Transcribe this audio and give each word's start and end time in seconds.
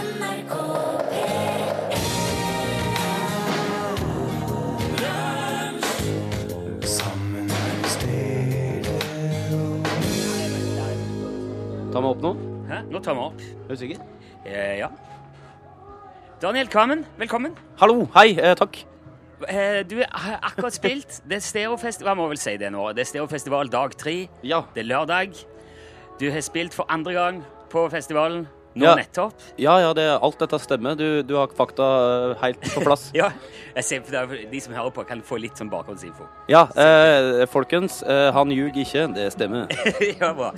NRK 0.00 0.54
Ta 11.90 12.00
meg 12.00 12.12
opp 12.14 12.22
nå. 12.22 12.30
Hæ? 12.70 12.78
Nå 12.88 13.00
tar 13.04 13.16
vi 13.18 13.24
opp. 13.26 13.40
Er 13.42 13.74
du 13.74 13.76
sikker? 13.76 14.04
Eh, 14.46 14.78
ja. 14.78 14.88
Daniel 16.40 16.70
Kvammen, 16.70 17.02
velkommen. 17.18 17.56
Hallo. 17.80 18.06
Hei. 18.14 18.38
Eh, 18.38 18.54
takk. 18.56 18.78
Eh, 19.48 19.82
du 19.90 19.98
har 19.98 20.38
akkurat 20.42 20.72
spilt. 20.72 21.18
Det 21.28 21.40
er 21.40 21.44
Stereofestival, 21.44 22.16
må 22.16 22.28
vel 22.30 22.40
si 22.40 22.54
det 22.56 22.70
nå. 22.72 22.86
Det 22.96 23.04
er 23.04 23.10
Stereofestival 23.10 23.68
dag 23.72 23.98
tre. 23.98 24.30
Ja. 24.46 24.62
Det 24.74 24.86
er 24.86 24.88
lørdag. 24.94 25.34
Du 26.20 26.30
har 26.30 26.40
spilt 26.46 26.74
for 26.74 26.86
andre 26.88 27.12
gang 27.12 27.44
på 27.74 27.84
festivalen. 27.92 28.46
Nå 28.74 28.84
Ja. 28.86 28.94
nettopp. 28.94 29.32
Ja, 29.58 29.72
ja, 29.82 29.92
det, 29.94 30.04
alt 30.22 30.38
dette 30.38 30.58
stemmer. 30.62 30.94
Du, 30.94 31.22
du 31.26 31.34
har 31.34 31.48
fakta 31.56 32.36
helt 32.42 32.60
på 32.74 32.84
plass. 32.86 33.08
Ja, 33.18 33.30
jeg 33.74 33.84
ser 33.84 34.04
for 34.06 34.36
De 34.52 34.60
som 34.62 34.74
hører 34.76 34.92
på, 34.94 35.04
kan 35.08 35.22
få 35.26 35.40
litt 35.42 35.58
sånn 35.58 35.70
bakgrunnsinfo. 35.72 36.28
Ja, 36.48 36.68
eh, 36.78 37.46
folkens. 37.50 38.02
Eh, 38.06 38.28
han 38.36 38.50
ljuger 38.54 38.78
ikke. 38.84 39.08
Det 39.16 39.26
stemmer. 39.34 39.66
ja, 40.20 40.30
bra. 40.38 40.52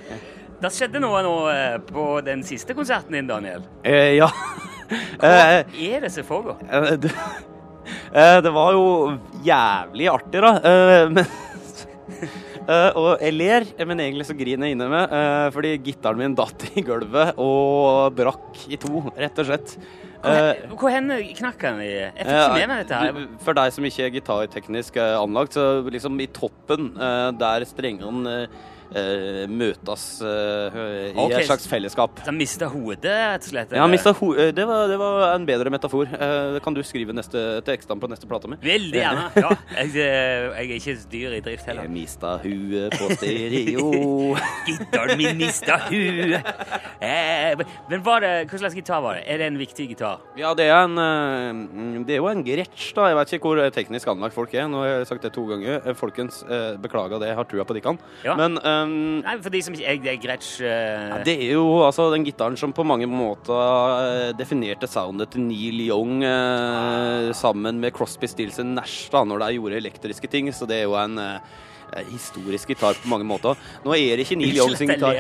Det 0.63 0.71
skjedde 0.77 1.01
noe 1.03 1.23
nå 1.25 1.33
eh, 1.51 1.79
på 1.89 2.05
den 2.27 2.45
siste 2.47 2.77
konserten 2.77 3.17
din, 3.17 3.27
Daniel. 3.33 3.65
Eh, 3.83 4.13
ja. 4.21 4.29
Hva 5.19 5.33
Eh, 5.33 5.65
er 5.89 6.05
det 6.05 6.11
som 6.13 6.25
foregår? 6.29 6.59
eh, 6.69 6.91
det, 7.01 7.11
det 8.45 8.53
var 8.53 8.75
jo 8.77 8.85
jævlig 9.47 10.09
artig, 10.13 10.43
da. 10.45 10.53
Eh, 10.69 11.09
men 11.17 11.25
eh, 12.69 12.91
Og 12.99 13.11
jeg 13.23 13.35
ler, 13.37 13.67
men 13.87 14.05
egentlig 14.05 14.29
så 14.29 14.37
griner 14.39 14.69
jeg 14.69 14.77
inni 14.77 14.89
meg, 14.93 15.13
eh, 15.19 15.49
fordi 15.55 15.75
gitaren 15.83 16.21
min 16.21 16.37
datt 16.39 16.65
i 16.73 16.85
gulvet 16.87 17.39
og 17.41 18.15
brakk 18.19 18.65
i 18.69 18.79
to, 18.81 19.05
rett 19.17 19.43
og 19.43 19.49
slett. 19.51 19.77
Uh, 20.23 20.55
Hvor 20.79 20.93
hen 20.95 21.11
knakk 21.35 21.65
han 21.67 21.81
i? 21.83 21.89
Jeg 21.99 22.13
fikk 22.15 22.29
Eh, 22.31 22.43
ikke 22.45 22.59
med 22.61 22.69
meg 22.71 22.83
dette 22.85 22.99
her. 23.01 23.17
For 23.43 23.59
deg 23.59 23.73
som 23.75 23.87
ikke 23.89 24.05
er 24.07 24.13
gitarteknisk 24.15 24.99
eh, 25.03 25.15
anlagt, 25.19 25.57
så 25.59 25.83
liksom 25.91 26.21
i 26.23 26.29
toppen 26.31 26.93
eh, 26.95 27.31
der 27.41 27.67
strengene 27.67 28.37
eh, 28.97 29.43
eh, 29.43 29.51
møtes 29.51 30.05
eh, 30.25 30.77
i 31.11 31.17
okay. 31.17 31.41
et 31.41 31.49
slags 31.49 31.67
fellesskap. 31.71 32.23
Han 32.27 32.39
mista 32.39 32.69
hodet, 32.73 33.13
rett 33.13 33.47
og 33.47 33.53
slett? 33.53 33.75
Ja, 33.77 33.87
ho 33.87 34.31
eh, 34.35 34.53
det, 34.55 34.67
var, 34.69 34.87
det 34.91 34.99
var 35.01 35.27
en 35.33 35.47
bedre 35.49 35.73
metafor. 35.73 36.11
Eh, 36.13 36.59
kan 36.65 36.77
du 36.77 36.83
skrive 36.87 37.15
neste, 37.17 37.63
tekstene 37.67 38.03
på 38.03 38.11
neste 38.11 38.29
plate 38.31 38.51
mi. 38.51 38.59
Veldig 38.63 39.01
gjerne. 39.01 39.27
Ja. 39.43 39.53
Jeg, 39.77 39.93
eh, 39.97 40.49
jeg 40.53 40.71
er 40.71 40.77
ikke 40.79 40.97
dyr 41.13 41.37
i 41.39 41.43
drift 41.45 41.69
heller. 41.71 41.89
Jeg 41.89 41.95
mista 41.95 42.37
huet 42.43 42.97
på 42.99 43.11
stereo. 43.17 43.89
Gitteren 44.69 45.17
min 45.21 45.41
mista 45.41 45.79
huet. 45.89 46.53
Eh, 47.03 47.59
men 47.91 48.03
var 48.07 48.23
det, 48.23 48.33
hva 48.51 48.61
slags 48.63 48.77
gitar 48.79 49.03
var 49.03 49.19
det? 49.19 49.25
Er 49.27 49.43
det 49.43 49.49
en 49.51 49.59
viktig 49.61 49.89
gitar? 49.91 50.23
ja, 50.39 50.53
det 50.55 50.69
er 50.71 50.85
en 50.85 50.99
eh, 51.03 52.03
Det 52.07 52.17
er 52.17 52.23
jo 52.23 52.29
en 52.31 52.45
Gretsch, 52.47 52.93
da. 52.97 53.09
Jeg 53.11 53.19
vet 53.19 53.35
ikke 53.37 53.51
hvor 53.51 53.63
teknisk 53.75 54.11
anlagt 54.13 54.37
folk 54.37 54.55
er. 54.55 54.69
Nå 54.71 54.83
har 54.85 54.93
jeg 54.93 55.09
sagt 55.11 55.27
det 55.27 55.33
to 55.35 55.45
ganger. 55.51 55.81
Eh, 55.83 55.97
Folkens, 55.99 56.43
eh, 56.47 56.77
beklager 56.83 57.19
det. 57.23 57.33
Jeg 57.33 57.39
har 57.41 57.49
trua 57.51 57.67
på 57.67 57.77
dere. 57.77 57.97
Ja. 58.25 58.37
Men 58.39 58.59
um, 58.63 58.95
Nei, 59.25 59.37
for 59.43 59.55
de 59.55 59.63
som 59.67 59.75
ikke 59.77 60.13
er 60.15 60.21
Gretsch 60.23 60.61
uh... 60.63 60.69
Ja, 60.69 61.19
det 61.27 61.35
er 61.49 61.57
jo 61.57 61.67
altså 61.85 62.09
den 62.13 62.25
gitaren 62.27 62.57
som 62.61 62.75
på 62.75 62.87
mange 62.87 63.09
måter 63.11 63.59
eh, 64.07 64.31
definerte 64.39 64.89
soundet 64.91 65.33
til 65.35 65.45
Neil 65.49 65.83
Young 65.89 66.23
eh, 66.27 67.33
sammen 67.37 67.81
med 67.83 67.95
Crosby, 67.97 68.31
Stills 68.31 68.61
Nash 68.63 69.11
da, 69.13 69.25
når 69.27 69.43
de 69.47 69.59
gjorde 69.59 69.83
elektriske 69.83 70.31
ting. 70.31 70.53
Så 70.55 70.69
det 70.71 70.83
er 70.83 70.89
jo 70.89 70.97
en 70.99 71.19
eh, 71.19 71.61
historisk 72.11 72.69
gitar 72.73 72.95
på 73.03 73.09
mange 73.13 73.25
måter. 73.29 73.59
Nå 73.85 73.93
er 73.97 74.17
det 74.17 74.27
ikke 74.27 74.39
Neil 74.41 74.57
Young 74.57 74.77
sin 74.79 74.89
gitar. 74.93 75.13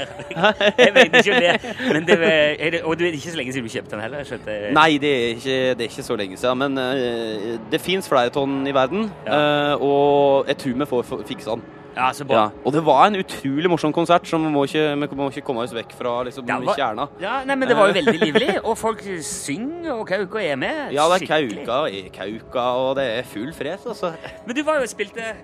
jeg 0.78 0.94
vet 0.94 1.18
ikke 1.20 1.34
om 1.34 1.42
det. 1.42 1.74
Men 1.92 2.06
det 2.08 2.18
er 2.22 2.70
det, 2.76 2.82
og 2.82 2.96
det 2.98 3.08
er 3.10 3.18
ikke 3.18 3.34
så 3.34 3.36
lenge 3.42 3.52
siden 3.52 3.68
du 3.68 3.74
kjøpte 3.76 3.94
den 3.96 4.00
heller. 4.06 4.24
skjønte 4.28 4.56
jeg. 4.56 4.72
Nei, 4.78 4.88
det 5.02 5.12
er, 5.12 5.28
ikke, 5.36 5.58
det 5.76 5.86
er 5.86 5.90
ikke 5.92 6.06
så 6.08 6.16
lenge 6.22 6.36
siden. 6.40 6.58
Men 6.64 6.78
uh, 6.78 7.60
det 7.72 7.80
fins 7.84 8.08
flere 8.08 8.32
tonn 8.34 8.62
i 8.66 8.74
verden, 8.74 9.10
uh, 9.28 9.76
og 9.82 10.48
jeg 10.50 10.56
tror 10.64 10.82
vi 10.82 10.90
får 10.94 11.24
fiksa 11.28 11.56
den. 11.58 11.70
Ja, 11.92 12.06
så 12.16 12.24
bra. 12.24 12.34
Ja. 12.46 12.60
Og 12.64 12.72
det 12.72 12.80
var 12.86 13.02
en 13.10 13.18
utrolig 13.20 13.68
morsom 13.68 13.92
konsert, 13.92 14.24
så 14.24 14.38
vi 14.40 14.48
må 14.48 14.62
ikke, 14.64 14.84
vi 14.96 15.16
må 15.18 15.26
ikke 15.28 15.42
komme 15.44 15.60
oss 15.60 15.74
vekk 15.76 15.90
fra 15.98 16.14
liksom, 16.24 16.46
Ja, 16.48 16.56
hva- 16.64 16.72
kjerna. 16.78 17.04
Ja, 17.20 17.34
nei, 17.44 17.52
men 17.60 17.68
Det 17.68 17.76
var 17.76 17.90
jo 17.90 17.96
veldig 17.98 18.14
livlig, 18.26 18.54
og 18.64 18.78
folk 18.80 19.02
synger 19.28 19.90
og 19.98 20.06
kauker 20.08 20.40
er 20.40 20.56
med. 20.56 20.86
Ja, 20.96 21.04
det 21.12 21.18
er 21.18 21.26
Skikkelig. 21.26 21.66
kauka 21.66 21.76
og 21.82 21.98
e-kauka, 21.98 22.64
og 22.86 22.96
det 22.96 23.04
er 23.18 23.28
full 23.28 23.52
fres, 23.52 23.84
altså. 23.84 24.14
Men 24.46 24.56
du 24.56 24.62
var 24.64 24.80
jo 24.80 24.88
spilte 24.88 25.34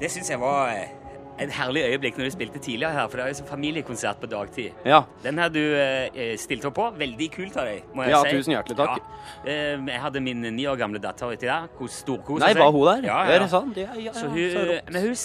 Det 0.00 0.10
syns 0.10 0.30
jeg 0.30 0.40
var 0.40 0.72
en 0.72 0.96
et 1.40 1.48
herlig 1.56 1.80
øyeblikk 1.88 2.18
når 2.18 2.26
du 2.28 2.30
spilte 2.34 2.58
tidligere 2.60 2.92
her, 2.92 3.06
for 3.08 3.16
det 3.16 3.24
er 3.24 3.28
jo 3.32 3.46
familiekonsert 3.48 4.18
på 4.20 4.26
dagtid. 4.28 4.74
Ja. 4.84 4.98
Den 5.24 5.38
her 5.40 5.48
du 5.48 5.60
eh, 5.74 6.34
stilte 6.36 6.68
opp 6.68 6.74
på, 6.76 6.88
veldig 7.00 7.28
kult 7.32 7.56
av 7.56 7.64
deg, 7.70 7.86
må 7.96 8.04
jeg 8.04 8.10
Ja, 8.12 8.18
si. 8.26 8.34
tusen 8.36 8.52
hjertelig 8.52 8.76
takk. 8.76 8.98
Ja. 9.46 9.52
Eh, 9.54 9.86
jeg 9.88 10.00
hadde 10.02 10.20
min 10.20 10.42
ni 10.42 10.66
år 10.68 10.76
gamle 10.76 11.00
datter 11.00 11.32
uti 11.32 11.46
der. 11.48 11.70
Storkosa 11.88 12.44
Nei, 12.44 12.52
var 12.60 12.70
hun 12.76 12.84
der? 12.90 13.08
Ja, 13.08 13.22
Er 13.24 13.32
ja. 13.32 13.38
det 13.46 13.48
sant? 13.54 13.76
Ja, 13.80 13.88
ja, 13.96 14.12
Så 14.12 14.28
hun, 14.28 14.50
så 14.52 14.80
men 14.92 15.00
hun, 15.06 15.16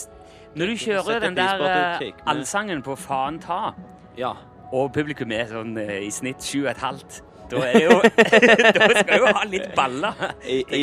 når 0.56 0.66
du 0.72 0.75
kjører 0.85 1.19
den 1.25 1.35
der 1.35 1.66
eh, 2.00 2.12
allsangen 2.31 2.81
på 2.81 2.96
Faen 2.96 3.40
ta, 3.44 3.74
Ja. 4.18 4.31
og 4.72 4.94
publikum 4.94 5.31
er 5.35 5.52
sånn 5.52 5.75
eh, 5.84 6.00
i 6.08 6.09
snitt 6.16 6.40
sju 6.40 6.62
og 6.64 6.72
et 6.72 6.78
halvt, 6.78 7.22
da 7.52 7.70
jo 7.78 7.98
Da 8.76 8.88
skal 8.96 9.10
du 9.10 9.26
jo 9.26 9.32
ha 9.38 9.44
litt 9.50 9.70
baller. 9.78 10.24
I, 10.44 10.60
i, 10.78 10.82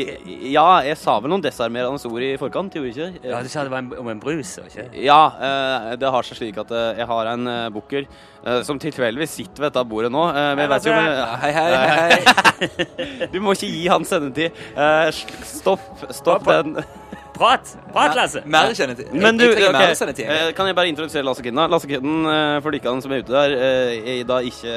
ja, 0.53 0.67
jeg 0.87 0.99
sa 1.01 1.17
vel 1.23 1.33
noen 1.33 1.45
desarmerende 1.45 2.11
ord 2.11 2.27
i 2.27 2.31
forkant, 2.41 2.77
gjorde 2.77 2.93
jeg 2.93 3.17
ikke? 3.17 3.31
Ja, 3.33 3.43
Du 3.45 3.51
sa 3.53 3.67
det 3.67 3.73
var 3.75 3.85
en, 3.85 3.91
om 4.03 4.11
en 4.13 4.23
brus, 4.23 4.55
ikke? 4.63 4.87
Ja, 5.03 5.21
eh, 5.49 5.91
det 6.01 6.13
har 6.15 6.29
seg 6.29 6.41
slik 6.41 6.61
at 6.63 6.73
eh, 6.75 7.03
jeg 7.03 7.09
har 7.11 7.33
en 7.35 7.53
eh, 7.53 8.63
som 8.67 8.81
tilfeldigvis 8.83 9.37
sitter 9.39 9.67
ved 9.67 9.71
dette 9.71 9.87
bordet 9.89 10.11
nå. 10.13 10.25
men 10.33 10.65
jeg 10.65 10.73
vet 10.73 10.89
jo 10.89 10.97
Hei, 11.43 11.53
hei, 11.55 11.69
hei. 11.77 13.29
Du 13.33 13.39
må 13.43 13.55
ikke 13.57 13.71
gi 13.71 13.87
han 13.91 14.05
sendetid. 14.07 14.59
Stopp, 15.47 16.05
stopp 16.15 16.47
den. 16.51 16.77
Prat! 17.43 17.71
Prat, 17.93 18.15
Lasse! 18.15 18.41
Mer 18.47 18.71
kjennetid. 18.71 19.09
Men 19.19 19.37
du, 19.37 19.43
jeg 19.49 19.67
okay. 19.67 19.73
mer 19.75 19.95
kjennetid. 19.99 20.29
eh, 20.31 20.51
kan 20.55 20.69
jeg 20.69 20.77
bare 20.79 20.91
introdusere 20.93 21.25
Lasse 21.27 21.43
Kidden? 21.43 21.59
Lasse 21.73 21.89
Kidden, 21.91 22.21
eh, 22.31 22.61
for 22.63 22.71
dere 22.71 22.93
som 23.03 23.13
er 23.13 23.25
ute 23.25 23.35
der, 23.35 23.55
eh, 23.59 24.11
er 24.13 24.29
da 24.29 24.37
ikke 24.47 24.75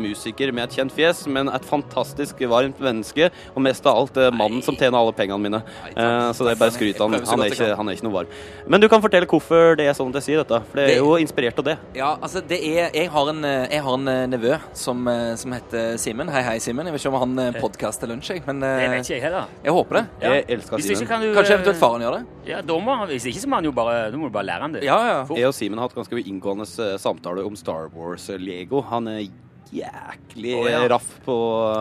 musiker 0.00 0.52
med 0.56 0.64
et 0.64 0.76
kjent 0.78 0.94
fjes, 0.96 1.26
men 1.28 1.50
et 1.52 1.66
fantastisk 1.68 2.40
varmt 2.48 2.80
menneske, 2.80 3.28
og 3.52 3.60
mest 3.66 3.84
av 3.86 4.00
alt 4.00 4.16
mannen 4.32 4.64
som 4.64 4.78
tjener 4.80 4.96
alle 4.96 5.12
pengene 5.12 5.38
mine. 5.44 5.60
Eh, 5.92 6.32
Så 6.32 6.46
det 6.48 6.54
er 6.54 6.62
bare 6.62 6.72
skryt 6.72 7.00
av 7.04 7.12
han. 7.12 7.26
Han 7.26 7.44
er, 7.44 7.52
ikke, 7.52 7.68
han 7.76 7.88
er 7.92 7.98
ikke 7.98 8.06
noe 8.08 8.16
varm. 8.16 8.32
Men 8.66 8.80
du 8.80 8.88
kan 8.88 9.04
fortelle 9.04 9.28
hvorfor 9.28 9.76
det 9.76 9.86
er 9.90 9.92
sånn 9.92 10.08
at 10.08 10.22
jeg 10.22 10.26
sier 10.30 10.40
dette, 10.42 10.62
for 10.72 10.80
det 10.80 10.96
er 10.96 11.02
jo 11.04 11.12
inspirert 11.20 11.60
av 11.60 11.68
det. 11.68 11.76
Ja, 12.00 12.14
altså 12.16 12.40
det 12.40 12.62
er 12.64 12.90
Jeg 12.96 13.10
har 13.12 13.28
en, 13.28 13.42
jeg 13.44 13.82
har 13.82 13.94
en 14.00 14.30
nevø 14.32 14.56
som, 14.72 15.04
som 15.36 15.52
heter 15.52 15.98
Simen. 16.00 16.32
Hei, 16.32 16.42
hei, 16.48 16.56
Simen. 16.64 16.88
Jeg 16.88 16.96
vet 16.96 17.04
ikke 17.04 17.12
om 17.12 17.20
han 17.36 17.60
podkaster 17.60 18.08
lunsj, 18.08 18.32
jeg, 18.38 18.46
men 18.48 18.64
Det 18.64 18.88
vet 18.88 19.04
ikke 19.04 19.14
jeg 19.18 19.22
heller. 19.28 19.52
jeg 19.62 19.76
håper 19.76 20.00
det. 20.00 20.04
Jeg 20.24 20.44
elsker 20.56 20.86
Simen. 20.88 21.06
kan 21.12 21.20
du 21.20 21.34
Kanskje 21.36 21.60
eventuelt 21.60 21.76
faren 21.84 22.05
gjør 22.06 22.18
det? 22.18 22.50
Ja, 22.52 22.60
da 22.64 22.76
må 22.82 22.98
han, 23.00 23.10
Hvis 23.10 23.26
ikke 23.28 23.42
så 23.42 23.50
må 23.50 23.60
han 23.60 23.68
jo 23.68 23.74
bare 23.76 24.06
Da 24.12 24.20
må 24.20 24.30
du 24.30 24.34
bare 24.34 24.48
lære 24.48 24.66
han 24.68 24.76
det. 24.76 24.84
Ja, 24.86 24.98
ja. 25.10 25.18
Fort. 25.28 25.40
Jeg 25.40 25.50
og 25.50 25.56
Simen 25.56 25.80
har 25.80 25.90
hatt 25.90 25.98
ganske 25.98 26.22
inngående 26.22 26.68
eh, 26.68 26.94
samtale 27.02 27.44
om 27.46 27.58
Star 27.58 27.90
Wars-lego. 27.94 28.80
Han 28.92 29.10
er 29.12 29.26
jæklig 29.74 30.54
oh, 30.54 30.66
ja. 30.70 30.82
raff 30.90 31.08
på 31.24 31.34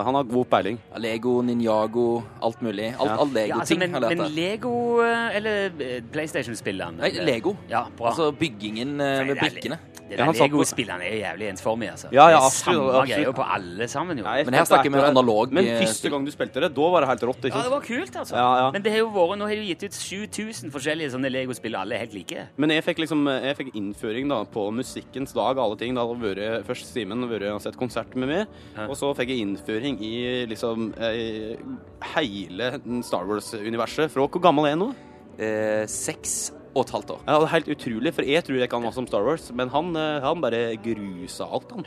Han 0.06 0.18
har 0.18 0.30
god 0.30 0.48
peiling. 0.52 0.80
Lego, 1.02 1.38
Ninjago, 1.46 2.24
alt 2.42 2.62
mulig. 2.66 2.92
Alt, 2.98 3.06
Ja. 3.06 3.18
all 3.18 3.28
altså, 3.28 3.36
Lego-ting 3.38 3.80
men, 3.80 3.96
altså, 3.96 4.10
men, 4.10 4.24
men 4.24 4.36
Lego 4.36 4.76
eh, 5.06 5.36
eller 5.38 5.72
eh, 5.80 6.00
PlayStation-spillene? 6.12 7.12
Lego. 7.26 7.56
Ja, 7.70 7.86
bra. 7.98 8.14
Altså 8.14 8.32
byggingen 8.32 9.00
eh, 9.02 9.26
med 9.28 9.38
brikkene. 9.40 9.80
Det 10.10 10.20
der 10.20 10.32
Lego-spillene 10.38 11.02
er 11.08 11.16
jævlig 11.18 11.48
ensformige, 11.50 11.92
altså. 11.96 12.10
Ja, 12.14 12.28
ja, 12.30 12.38
det 12.38 12.46
er 12.46 12.54
samme 12.54 12.82
absolutt. 12.86 13.10
greia 13.10 13.32
på 13.34 13.46
alle 13.56 13.88
sammen, 13.90 14.20
jo. 14.20 14.24
Ja, 14.26 14.44
Men 14.46 14.54
her 14.54 14.66
snakker 14.70 14.92
vi 14.94 15.00
analog, 15.02 15.52
Men 15.52 15.66
eh, 15.66 15.80
første 15.82 16.12
gang 16.14 16.26
du 16.28 16.32
spilte 16.32 16.62
det, 16.62 16.70
da 16.76 16.90
var 16.94 17.02
det 17.02 17.10
helt 17.10 17.24
rått. 17.26 17.48
ikke 17.50 17.58
Ja, 17.58 17.64
det 17.66 17.72
var 17.74 17.82
kult, 17.88 18.16
altså. 18.22 18.36
Ja, 18.38 18.50
ja. 18.60 18.68
Men 18.76 18.84
det 18.86 18.92
har 18.94 19.00
jo 19.00 19.10
vært, 19.16 19.38
nå 19.42 19.48
har 19.50 19.56
de 19.56 19.66
gitt 19.66 19.84
ut 19.88 19.98
7000 19.98 20.72
forskjellige 20.76 21.10
sånne 21.16 21.32
Lego-spill, 21.34 21.76
alle 21.76 21.96
er 21.98 22.04
helt 22.06 22.14
like. 22.14 22.46
Men 22.58 22.70
jeg 22.76 22.84
fikk 22.86 23.02
liksom 23.06 23.26
Jeg 23.26 23.58
fikk 23.58 23.74
innføring 23.76 24.30
da 24.30 24.44
på 24.46 24.68
musikkens 24.72 25.34
dag, 25.34 25.58
alle 25.58 25.76
ting. 25.82 25.96
Da 25.98 26.06
hadde 26.06 26.22
vært 26.22 26.66
først 26.70 26.94
Simen 26.94 27.26
vært 27.30 27.48
og 27.56 27.62
sett 27.66 27.76
konsert 27.78 28.14
med 28.16 28.30
meg, 28.30 28.48
Ja. 28.78 28.86
og 28.86 28.96
så 28.96 29.10
fikk 29.18 29.30
jeg 29.34 29.42
innføring 29.42 29.98
i 30.06 30.46
liksom 30.46 30.94
i 31.02 31.58
hele 32.16 32.70
Star 33.04 33.26
Wars-universet. 33.26 34.12
Fra 34.14 34.28
hvor 34.28 34.42
gammel 34.42 34.66
er 34.68 34.76
jeg 34.76 34.82
nå? 34.84 34.94
Eh, 35.40 35.86
seks 35.92 36.52
og 36.76 36.82
et 36.84 36.92
halvt 36.92 37.12
år. 37.16 37.20
Ja, 37.26 37.38
det 37.40 37.46
er 37.48 37.52
helt 37.54 37.70
utrolig, 37.72 38.12
for 38.18 38.28
jeg 38.28 38.44
tror 38.44 38.58
jeg 38.60 38.70
kan 38.70 38.84
masse 38.84 39.00
om 39.00 39.08
Star 39.08 39.24
Wars, 39.24 39.46
men 39.56 39.70
han, 39.72 39.94
eh, 39.96 40.18
han 40.26 40.42
bare 40.44 40.60
grusa 40.84 41.48
alt, 41.48 41.72
han. 41.72 41.86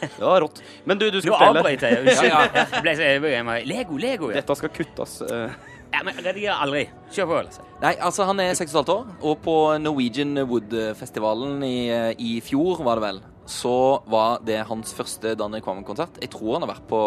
Det 0.00 0.22
var 0.22 0.40
rått. 0.44 0.60
Men 0.86 1.00
du, 1.00 1.08
du 1.10 1.18
Nå 1.18 1.24
skal 1.24 1.34
fortelle. 1.34 1.64
avbrøt 1.64 1.82
jeg. 1.82 1.98
Unnskyld. 2.04 2.30
Ja, 2.30 3.42
ja. 3.42 3.58
Lego, 3.66 3.98
Lego, 3.98 4.30
ja. 4.30 4.38
Dette 4.38 4.56
skal 4.60 4.70
kuttes. 4.76 5.16
eh. 5.26 5.58
ja 5.90 6.04
men 6.06 6.14
rediger 6.22 6.54
aldri. 6.62 6.84
Kjør 7.10 7.26
på, 7.32 7.40
altså. 7.42 7.66
Nei, 7.82 7.94
altså 7.98 8.28
han 8.30 8.38
er 8.44 8.54
seks 8.54 8.70
og 8.76 8.84
et 8.84 8.92
halvt 8.92 8.94
år, 8.94 9.10
og 9.26 9.42
på 9.42 9.56
Norwegian 9.82 10.38
Wood-festivalen 10.46 11.62
i, 11.66 11.74
eh, 11.90 12.14
i 12.22 12.36
fjor, 12.46 12.84
var 12.86 13.00
det 13.00 13.06
vel, 13.08 13.20
så 13.50 13.74
var 14.06 14.38
det 14.46 14.60
hans 14.70 14.94
første 14.94 15.34
Daniel 15.34 15.64
Kvammen-konsert. 15.66 16.20
Jeg 16.22 16.30
tror 16.30 16.60
han 16.60 16.68
har 16.68 16.76
vært 16.76 16.86
på 16.92 17.02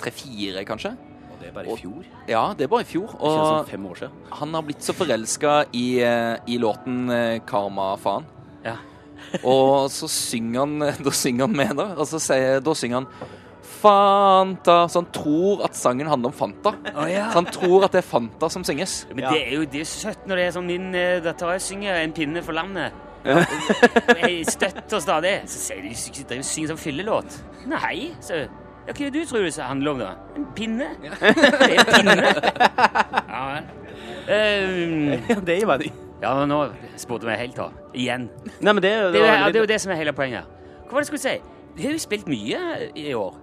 tre-fire, 0.00 0.62
kanskje. 0.68 0.94
Det 1.40 1.48
er 1.48 1.52
bare 1.56 1.72
i 1.72 1.76
fjor. 1.80 2.04
Ja, 2.28 2.42
det 2.56 2.64
er 2.66 2.68
bare 2.68 2.84
i 2.84 2.88
fjor. 2.88 3.06
Det 3.12 3.18
som 3.32 3.58
Og 3.60 3.68
fem 3.68 3.86
år 3.86 3.94
siden. 4.02 4.12
han 4.30 4.54
har 4.54 4.62
blitt 4.62 4.82
så 4.84 4.92
forelska 4.94 5.64
i, 5.72 5.86
eh, 6.04 6.36
i 6.46 6.58
låten 6.58 7.10
eh, 7.10 7.40
'Karma 7.46 7.96
faen'. 7.96 8.24
Ja. 8.64 8.76
Og 9.44 9.90
så 9.90 10.08
synger 10.08 10.60
han 10.60 10.78
Da 11.04 11.10
synger 11.10 11.46
han 11.46 11.56
med, 11.56 11.76
da. 11.76 11.94
Og 11.96 12.06
så 12.06 12.18
sier, 12.20 12.60
da 12.60 12.74
synger 12.74 13.00
han 13.00 13.06
Fanta. 13.80 14.88
Så 14.88 15.00
han 15.00 15.08
tror 15.12 15.64
at 15.64 15.76
sangen 15.76 16.06
handler 16.06 16.28
om 16.28 16.36
Fanta. 16.36 16.74
Oh, 16.94 17.06
ja. 17.10 17.30
Så 17.30 17.38
han 17.40 17.46
tror 17.46 17.84
at 17.84 17.92
det 17.92 17.98
er 18.04 18.08
Fanta 18.08 18.48
som 18.50 18.64
synges. 18.64 19.06
Men 19.14 19.24
Ja. 19.24 19.30
det 19.30 19.46
er 19.48 19.54
jo 19.56 19.64
det 19.64 19.80
er 19.80 19.84
søtt 19.84 20.26
når 20.26 20.36
det 20.36 20.44
er 20.46 20.50
sånn 20.52 20.66
min 20.66 20.92
datter 21.24 21.58
synger 21.58 21.94
'En 22.02 22.12
pinne 22.12 22.42
for 22.42 22.52
landet'. 22.52 22.92
Jeg 23.24 24.44
støtter 24.48 24.98
stadig. 25.00 25.40
Så 25.46 25.58
sier 25.58 25.82
de 25.82 25.90
at 25.90 26.28
de 26.28 26.42
synger 26.42 26.68
som 26.68 26.76
fyllelåt. 26.80 27.40
Nei, 27.66 28.12
så 28.20 28.46
ja, 28.86 28.92
Hva 28.92 29.06
er 29.06 29.10
det 29.10 29.20
du 29.22 29.28
tror 29.30 29.44
det 29.46 29.54
handler 29.62 29.90
om, 29.92 29.98
da? 30.02 30.10
En 30.36 30.46
pinne? 30.56 30.88
Det 31.00 31.18
er 31.68 31.82
en 31.82 31.90
pinne. 31.90 32.14
Ja 33.30 33.42
vel. 33.50 33.68
Eh, 34.30 35.28
Ja, 35.30 35.36
det 35.46 35.58
gir 35.60 35.74
det. 35.82 35.90
ja, 36.22 36.32
nå 36.46 36.58
spurte 37.00 37.28
vi 37.28 37.36
helt 37.40 37.58
av. 37.62 37.76
Igjen. 37.94 38.28
Nei, 38.60 38.72
men 38.72 38.82
det, 38.82 38.90
Det, 39.12 39.20
jo- 39.20 39.26
ja, 39.26 39.46
det 39.50 39.60
er 39.60 39.64
jo 39.66 39.70
det 39.74 39.80
som 39.82 39.92
er 39.92 40.00
hele 40.00 40.12
poenget. 40.16 40.48
Hva 40.86 40.92
var 40.96 41.00
det 41.04 41.06
jeg 41.06 41.12
skulle 41.12 41.26
si? 41.28 41.36
Vi 41.76 41.86
har 41.86 41.94
jo 41.94 42.02
spilt 42.02 42.26
mye 42.28 42.60
i 42.98 43.12
år. 43.14 43.36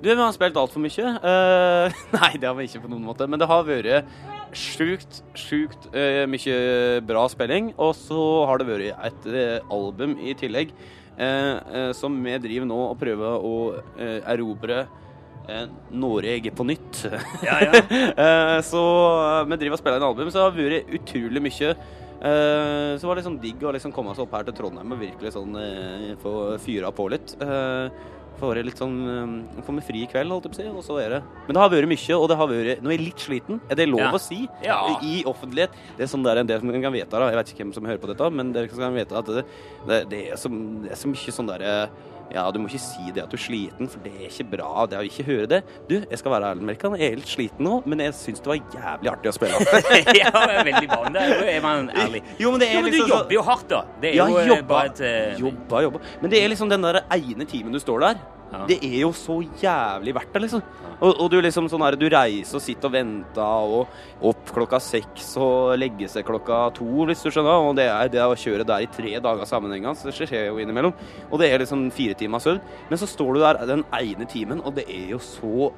Du, 0.00 0.08
vi 0.08 0.16
har 0.16 0.32
spilt 0.32 0.56
altfor 0.56 0.80
mye. 0.80 1.14
Uh, 1.20 2.02
nei, 2.18 2.32
det 2.40 2.48
har 2.48 2.56
vi 2.58 2.68
ikke 2.68 2.84
på 2.86 2.92
noen 2.92 3.04
måte. 3.04 3.26
Men 3.28 3.40
det 3.40 3.48
har 3.50 3.64
vært 3.68 4.06
sjukt, 4.56 5.20
sjukt 5.38 5.90
uh, 5.94 6.24
mye 6.30 6.56
bra 7.08 7.26
spilling. 7.32 7.72
Og 7.78 7.92
så 7.98 8.20
har 8.48 8.60
det 8.62 8.68
vært 8.70 9.04
et 9.10 9.28
eh, 9.32 9.58
album 9.72 10.16
i 10.20 10.34
tillegg 10.38 10.72
som 11.96 12.14
vi 12.24 12.36
driver 12.40 12.68
nå 12.70 12.78
og 12.90 12.98
prøver 13.00 13.46
å 13.46 13.54
eh, 13.98 14.20
erobre 14.32 14.84
eh, 15.48 15.66
Norge 15.92 16.52
på 16.54 16.66
nytt. 16.68 17.06
Ja, 17.46 17.58
ja. 17.64 17.80
Eh, 17.80 18.58
så 18.66 18.84
eh, 19.14 19.48
vi 19.50 19.58
driver 19.62 19.78
og 19.78 19.82
spiller 19.82 20.00
en 20.00 20.08
album, 20.10 20.30
så 20.30 20.38
det 20.38 20.46
har 20.46 20.60
vært 20.60 20.94
utrolig 21.00 21.44
mye. 21.48 21.74
Så 21.74 21.74
så 22.20 23.08
var 23.08 23.16
det 23.16 23.22
liksom 23.22 23.36
digg 23.40 23.62
å 23.64 23.70
liksom 23.72 23.94
komme 23.96 24.12
seg 24.12 24.26
opp 24.26 24.34
her 24.36 24.42
til 24.44 24.52
Trondheim 24.58 24.90
og 24.92 24.98
virkelig 25.00 25.30
sånn 25.32 25.54
eh, 25.56 26.10
få 26.20 26.32
fyra 26.60 26.90
på 26.92 27.06
litt. 27.14 27.32
Uh, 28.40 28.46
få 28.46 28.50
være 28.54 28.64
litt 28.66 28.80
sånn 28.80 28.96
Får 29.66 29.76
meg 29.76 29.86
fri 29.86 30.02
i 30.04 30.08
kveld, 30.10 30.32
holdt 30.32 30.48
jeg 30.48 30.54
på 30.54 30.58
å 30.58 30.60
si, 30.60 30.68
og 30.80 30.84
så 30.86 30.98
det 31.00 31.20
Men 31.46 31.56
det 31.56 31.62
har 31.62 31.72
vært 31.74 31.90
mye, 31.92 32.16
og 32.16 32.28
det 32.30 32.38
har 32.40 32.50
vært 32.50 32.82
Nå 32.82 32.90
er 32.90 32.96
jeg 32.96 33.04
litt 33.06 33.24
sliten. 33.26 33.60
Er 33.68 33.76
det 33.76 33.88
lov 33.88 34.00
Ja. 34.00 34.10
å 34.16 34.20
si? 34.20 34.48
Ja. 34.64 34.78
I 35.04 35.22
offentlighet. 35.28 35.70
Det 35.96 36.06
er 36.06 36.10
sånn 36.10 36.24
der 36.24 36.40
en 36.40 36.46
del 36.46 36.60
som 36.60 36.72
kan 36.72 36.92
vite, 36.92 37.10
da. 37.10 37.28
Jeg 37.28 37.36
vet 37.40 37.52
ikke 37.52 37.64
hvem 37.64 37.74
som 37.74 37.84
hører 37.84 38.00
på 38.00 38.08
dette, 38.08 38.30
men 38.32 38.52
dere 38.52 38.68
kan 38.68 38.94
vite 38.96 39.16
at 39.16 39.26
det, 39.26 39.44
det, 39.86 40.08
det, 40.10 40.22
er, 40.32 40.36
så, 40.40 40.48
det 40.48 40.92
er 40.92 41.00
så 41.00 41.08
mye 41.12 41.36
sånn 41.36 41.50
derre 41.50 41.74
ja, 42.34 42.44
du 42.54 42.58
må 42.62 42.68
ikke 42.70 42.80
si 42.82 43.10
det 43.14 43.24
at 43.24 43.32
du 43.32 43.36
er 43.38 43.42
sliten, 43.42 43.88
for 43.90 44.02
det 44.04 44.12
er 44.14 44.28
ikke 44.28 44.46
bra. 44.52 44.86
Det 44.86 44.96
er 44.98 45.02
å 45.02 45.08
ikke 45.08 45.26
høre 45.26 45.48
det. 45.50 45.60
Du, 45.88 45.96
jeg 45.98 46.20
skal 46.20 46.34
være 46.36 46.52
ærlig, 46.54 46.66
Melkan. 46.70 46.96
Jeg 46.98 47.06
er 47.08 47.16
helt 47.16 47.30
sliten 47.32 47.66
nå, 47.66 47.76
men 47.90 48.04
jeg 48.06 48.16
syns 48.18 48.42
det 48.44 48.52
var 48.52 48.60
jævlig 48.76 49.12
artig 49.14 49.32
å 49.32 49.36
spille. 49.36 49.62
ja, 50.20 50.32
det 50.34 50.56
er 50.60 50.68
veldig 50.72 50.90
bra. 50.94 51.00
Da 51.16 51.28
er 51.54 51.62
man 51.66 51.90
ærlig. 51.90 52.22
Jo, 52.38 52.54
men 52.54 52.62
det 52.62 52.70
er 52.70 52.78
Jo, 52.78 52.82
men 52.82 52.90
du 52.90 52.96
liksom 52.96 53.08
så- 53.10 53.16
jobber 53.18 53.38
jo 53.40 53.46
hardt, 53.50 53.68
da. 53.74 53.82
Det 54.02 54.12
er 54.12 54.20
Ja, 54.20 54.28
jo 54.30 54.38
eh, 54.42 54.50
jobba, 54.54 54.68
bare 54.74 54.92
et 54.94 55.00
uh... 55.06 55.40
jobba, 55.46 55.82
jobba. 55.88 56.04
Men 56.22 56.30
det 56.34 56.44
er 56.44 56.52
liksom 56.54 56.70
den 56.70 56.86
der 56.86 57.02
ene 57.10 57.46
timen 57.50 57.74
du 57.74 57.82
står 57.82 58.06
der. 58.08 58.22
Ja. 58.50 58.64
Det 58.66 58.80
er 58.82 58.96
jo 59.04 59.12
så 59.14 59.36
jævlig 59.62 60.10
verdt 60.16 60.32
det, 60.34 60.40
liksom. 60.42 60.62
Og, 61.00 61.12
og 61.22 61.28
du 61.32 61.36
liksom 61.40 61.68
sånn 61.70 61.84
her, 61.86 61.94
du 61.96 62.08
reiser 62.12 62.58
og 62.58 62.62
sitter 62.64 62.90
og 62.90 62.92
venter, 62.92 63.68
og 63.78 64.26
opp 64.26 64.50
klokka 64.52 64.80
seks 64.82 65.30
og 65.40 65.76
legge 65.78 66.08
seg 66.10 66.26
klokka 66.28 66.58
to, 66.76 66.88
hvis 67.08 67.22
du 67.24 67.30
skjønner. 67.30 67.62
Og 67.70 67.78
det 67.78 67.86
er 67.88 68.10
det 68.12 68.24
å 68.26 68.34
kjøre 68.36 68.66
der 68.68 68.82
i 68.84 68.90
tre 68.90 69.14
dager 69.22 69.48
sammenhengende, 69.48 69.94
så 69.96 70.10
det 70.10 70.16
skjer 70.18 70.48
jo 70.50 70.58
innimellom. 70.60 70.92
Og 71.30 71.38
det 71.40 71.48
er 71.54 71.62
liksom 71.62 71.86
fire 71.94 72.18
timers 72.20 72.46
søvn. 72.46 72.60
Men 72.90 73.00
så 73.00 73.08
står 73.08 73.34
du 73.34 73.42
der 73.42 73.64
den 73.68 73.84
ene 73.96 74.28
timen, 74.30 74.62
og 74.64 74.76
det 74.78 74.86
er 74.88 75.10
jo 75.14 75.20
så 75.24 75.70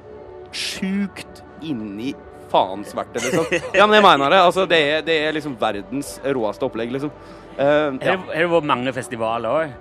sjukt 0.53 1.41
inni 1.63 2.13
faens 2.53 2.93
verdt 2.95 3.15
det, 3.15 3.23
liksom. 3.25 3.47
Ja, 3.79 3.87
men 3.87 3.97
jeg 3.97 4.05
mener 4.05 4.33
det. 4.33 4.43
Altså, 4.45 4.67
det 4.69 4.81
er, 4.89 5.01
det 5.05 5.17
er 5.25 5.33
liksom 5.35 5.55
verdens 5.59 6.17
råeste 6.23 6.67
opplegg, 6.67 6.93
liksom. 6.93 7.13
Uh, 7.53 7.97
ja. 8.01 8.17
har 8.17 8.45
det 8.45 8.49
vært 8.49 8.69
mange 8.69 8.93
festivaler 8.95 9.57
òg? 9.63 9.73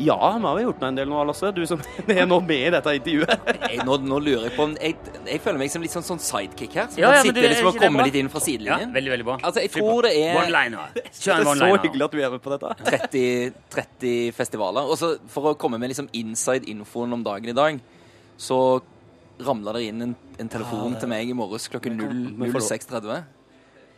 Ja, 0.00 0.16
vi 0.38 0.44
har 0.46 0.58
jo 0.58 0.64
gjort 0.70 0.80
meg 0.80 0.88
en 0.88 0.96
del 0.96 1.08
nå, 1.10 1.18
Lasse. 1.28 1.50
Du 1.54 1.60
som 1.68 1.80
er 2.08 2.24
nå 2.26 2.38
med 2.40 2.62
i 2.68 2.70
dette 2.72 2.94
intervjuet. 2.96 3.50
Jeg, 3.68 3.82
nå, 3.84 3.96
nå 4.08 4.18
lurer 4.24 4.46
jeg 4.48 4.54
på 4.56 4.64
om 4.64 4.72
jeg, 4.80 4.96
jeg 5.28 5.42
føler 5.44 5.60
meg 5.60 5.72
som 5.74 5.82
litt 5.84 5.92
sånn, 5.92 6.06
sånn 6.06 6.22
sidekick 6.22 6.76
her. 6.78 6.86
Som 6.92 7.02
Ja, 7.02 7.10
kan 7.10 7.18
ja, 7.18 7.18
men 7.18 7.28
sitte 7.28 7.36
du, 7.36 7.40
er 7.44 7.52
liksom 7.52 7.68
og 7.68 7.76
kommer 7.76 7.90
komme 7.92 8.06
litt 8.08 8.16
inn 8.22 8.30
fra 8.32 8.40
sidelinjen. 8.42 8.86
Ja, 8.88 8.94
veldig, 8.96 9.12
veldig 9.14 9.26
bra. 9.28 9.36
Altså, 9.44 9.60
jeg 9.66 9.72
tror 9.76 10.08
det 10.08 10.14
er- 10.22 10.38
One-liner. 10.40 10.88
Det 10.96 11.04
er 11.04 11.44
så 11.44 11.68
hyggelig 11.84 12.06
at 12.08 12.16
du 12.16 12.22
er 12.24 12.32
med 12.36 12.42
på 12.46 12.54
dette. 12.54 12.72
30, 12.88 13.52
30 13.76 14.14
festivaler. 14.38 14.88
Og 14.88 14.96
så 14.98 15.12
for 15.34 15.52
å 15.52 15.54
komme 15.60 15.78
med 15.82 15.92
liksom 15.92 16.08
inside 16.16 16.66
infoen 16.72 17.12
om 17.18 17.22
dagen 17.26 17.52
i 17.52 17.56
dag, 17.60 17.78
så 18.40 18.58
ramla 19.42 19.72
det 19.76 19.84
inn 19.90 20.02
en, 20.08 20.16
en 20.40 20.48
telefon 20.52 20.96
til 21.00 21.08
meg 21.10 21.28
i 21.28 21.36
morges 21.36 21.68
klokken 21.72 21.96
Men 21.98 22.08
kan- 22.08 22.26
men 22.38 22.52
får 22.56 22.64
lov. 22.64 22.72
06.30. 22.72 23.22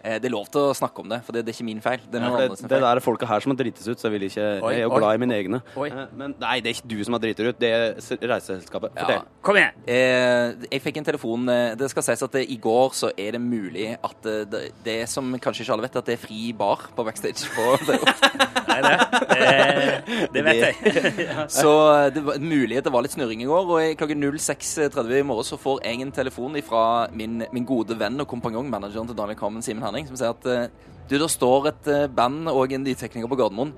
Eh, 0.05 0.19
det 0.21 0.29
er 0.29 0.35
lov 0.35 0.51
til 0.53 0.61
å 0.69 0.75
snakke 0.77 1.01
om 1.01 1.09
det, 1.09 1.23
for 1.25 1.33
det, 1.33 1.47
det 1.47 1.55
er 1.55 1.56
ikke 1.56 1.65
min 1.65 1.79
feil. 1.81 2.03
Det 2.12 2.19
er 2.21 2.25
Ja, 2.27 2.31
det, 2.37 2.59
feil. 2.59 2.69
det 2.69 2.81
der 2.85 2.99
er 2.99 3.01
folka 3.01 3.25
her 3.31 3.41
som 3.41 3.55
har 3.55 3.56
drites 3.62 3.87
ut, 3.89 3.97
så 3.97 4.11
jeg 4.11 4.12
vil 4.19 4.27
ikke 4.29 4.45
Oi, 4.61 4.73
Jeg 4.75 4.83
er 4.83 4.85
jo 4.85 4.99
glad 4.99 5.15
i 5.17 5.21
mine 5.23 5.39
egne. 5.39 5.61
Oi. 5.81 5.89
Eh, 5.89 6.06
Men 6.21 6.35
nei, 6.43 6.59
det 6.61 6.69
er 6.71 6.75
ikke 6.77 6.91
du 6.93 7.05
som 7.09 7.17
har 7.17 7.23
driti 7.25 7.47
ut, 7.49 7.59
det 7.62 7.71
er 7.73 7.85
reiseselskapet. 7.97 8.29
reiseselskapet. 8.35 8.99
Ja. 9.01 9.23
Kom 9.43 9.56
igjen. 9.56 9.81
Eh, 9.89 10.69
jeg 10.75 10.83
fikk 10.85 11.01
en 11.01 11.05
telefon 11.09 11.49
eh, 11.49 11.75
Det 11.81 11.89
skal 11.93 12.03
sies 12.11 12.23
at 12.27 12.37
det, 12.37 12.45
i 12.53 12.56
går 12.61 12.93
så 12.93 13.11
er 13.17 13.33
det 13.39 13.41
mulig 13.41 13.95
at 13.97 14.29
det, 14.53 14.61
det 14.85 14.99
som 15.09 15.33
kanskje 15.41 15.65
ikke 15.65 15.73
alle 15.79 15.87
vet, 15.89 15.97
at 15.97 16.05
det 16.12 16.19
er 16.19 16.23
fri 16.27 16.53
bar 16.53 16.85
på 16.95 17.05
backstage. 17.09 17.49
På, 17.56 17.79
Nei, 18.75 18.81
det, 18.85 18.95
det, 19.31 20.29
det 20.35 20.45
vet 20.45 20.61
jeg. 20.67 21.29
så 21.61 21.73
det 22.12 22.23
var 22.27 22.39
mulig 22.43 22.79
at 22.81 22.85
det 22.89 22.93
var 22.93 23.05
litt 23.06 23.15
snurring 23.15 23.43
i 23.45 23.49
går. 23.49 23.69
Og 23.71 23.81
i 23.81 23.95
klokken 23.99 24.21
06.30 24.35 25.21
i 25.21 25.25
morgen 25.27 25.47
så 25.47 25.56
får 25.61 25.81
jeg 25.87 26.03
en 26.05 26.12
telefon 26.15 26.59
fra 26.67 26.85
min, 27.15 27.45
min 27.55 27.67
gode 27.69 27.97
venn 28.01 28.21
og 28.21 28.29
kompanjong, 28.31 28.69
manageren 28.73 29.09
til 29.09 29.17
Daniel 29.19 29.39
Kammen, 29.39 29.62
Simen 29.65 29.85
Henning, 29.94 30.08
som 30.11 30.19
sier 30.19 30.35
at 30.35 30.46
eh, 30.50 30.67
du, 31.08 31.14
det 31.20 31.31
står 31.31 31.70
et 31.70 31.88
eh, 31.93 32.06
band 32.11 32.49
og 32.50 32.73
en 32.75 32.85
lydtekniker 32.87 33.31
på 33.31 33.38
Gardermoen. 33.38 33.73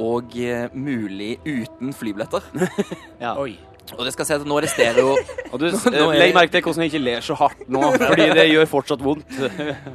Og 0.00 0.36
eh, 0.38 0.68
mulig 0.72 1.34
uten 1.44 1.92
flybilletter. 1.96 2.46
Ja. 3.20 3.34
Oi. 3.36 3.58
Og 3.98 4.04
det 4.06 4.12
skal 4.14 4.26
si 4.28 4.34
at 4.36 4.44
nå 4.46 4.54
er 4.60 4.62
det 4.68 4.70
stereo. 4.70 5.16
Og 5.50 5.56
du, 5.58 5.64
Nå 5.90 6.04
er- 6.12 6.20
Legg 6.20 6.34
merke 6.36 6.52
til 6.54 6.62
hvordan 6.62 6.84
jeg 6.86 6.92
ikke 6.92 7.02
ler 7.02 7.24
så 7.26 7.34
hardt 7.40 7.64
nå, 7.66 7.80
fordi 8.12 8.28
det 8.38 8.44
gjør 8.52 8.68
fortsatt 8.70 9.02
vondt. 9.02 9.32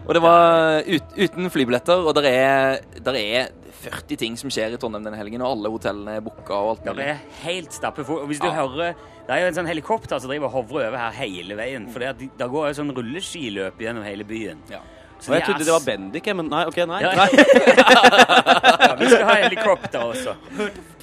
Og 0.03 0.11
det 0.17 0.21
var 0.25 0.81
ut, 0.83 1.13
uten 1.15 1.47
flybilletter, 1.53 2.03
og 2.03 2.17
det 2.19 2.25
er, 2.33 2.81
der 3.05 3.15
er 3.21 3.53
40 3.85 4.17
ting 4.19 4.35
som 4.41 4.51
skjer 4.51 4.75
i 4.75 4.79
Trondheim 4.81 5.05
denne 5.05 5.19
helgen, 5.19 5.43
og 5.45 5.53
alle 5.55 5.71
hotellene 5.71 6.17
er 6.19 6.25
booka 6.25 6.57
og 6.57 6.71
alt 6.73 6.83
Det 6.89 6.95
mulig. 6.97 7.07
er 7.13 7.23
helt 7.45 7.75
stappfullt. 7.77 8.25
Og 8.25 8.27
hvis 8.33 8.41
du 8.43 8.49
Ja. 8.49 8.55
hører 8.65 8.95
Det 9.25 9.33
er 9.33 9.41
jo 9.41 9.47
en 9.47 9.55
sånn 9.57 9.69
helikopter 9.71 10.19
som 10.21 10.29
driver 10.29 10.51
og 10.51 10.57
hovrer 10.59 10.89
over 10.91 10.97
her 11.01 11.15
hele 11.17 11.55
veien. 11.57 11.87
For 11.89 11.97
det, 12.03 12.27
det 12.37 12.49
går 12.51 12.67
jo 12.67 12.73
sånn 12.77 12.91
rulleskiløp 12.93 13.79
gjennom 13.81 14.03
hele 14.05 14.23
byen. 14.27 14.59
Ja. 14.69 14.83
Og 15.29 15.35
jeg 15.35 15.41
de 15.41 15.47
trodde 15.49 15.65
det 15.65 15.73
var 15.73 15.85
Bendik, 15.85 16.27
men 16.39 16.49
nei, 16.51 16.63
OK, 16.69 16.77
nei. 16.89 17.01
Ja. 17.03 17.13
nei. 17.17 17.29
Ja, 18.85 18.95
vi 18.99 19.07
skal 19.09 19.23
ha 19.25 19.35
helikopter 19.41 20.03
også. 20.05 20.35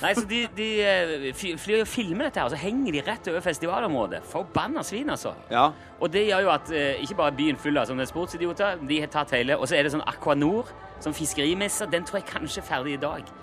Nei, 0.02 0.12
så 0.14 0.22
De, 0.28 0.40
de 0.56 0.68
eh, 0.86 1.24
flyr 1.34 1.82
og 1.82 1.88
filmer 1.90 2.28
dette, 2.28 2.40
her, 2.40 2.46
og 2.46 2.54
så 2.54 2.60
henger 2.60 2.94
de 2.94 3.02
rett 3.06 3.28
over 3.32 3.42
festivalområdet. 3.44 4.22
Forbanna 4.30 4.84
svin, 4.86 5.10
altså. 5.10 5.34
Ja. 5.50 5.68
Og 6.00 6.12
det 6.12 6.26
gjør 6.28 6.46
jo 6.46 6.52
at 6.54 6.72
eh, 6.74 7.02
ikke 7.02 7.18
bare 7.18 7.34
byen 7.38 7.58
full 7.60 7.78
av 7.78 7.90
sånne 7.90 8.06
sportsidioter, 8.08 8.82
de 8.88 9.00
har 9.02 9.10
tatt 9.12 9.34
hele, 9.36 9.58
og 9.58 9.68
så 9.68 9.78
er 9.78 9.86
det 9.86 9.94
sånn 9.94 10.04
Aquanor, 10.06 10.70
som 11.02 11.14
fiskerimesse, 11.16 11.88
den 11.90 12.06
tror 12.06 12.22
jeg 12.22 12.30
kanskje 12.30 12.62
er 12.62 12.68
ferdig 12.68 12.96
i 12.98 13.02
dag. 13.02 13.34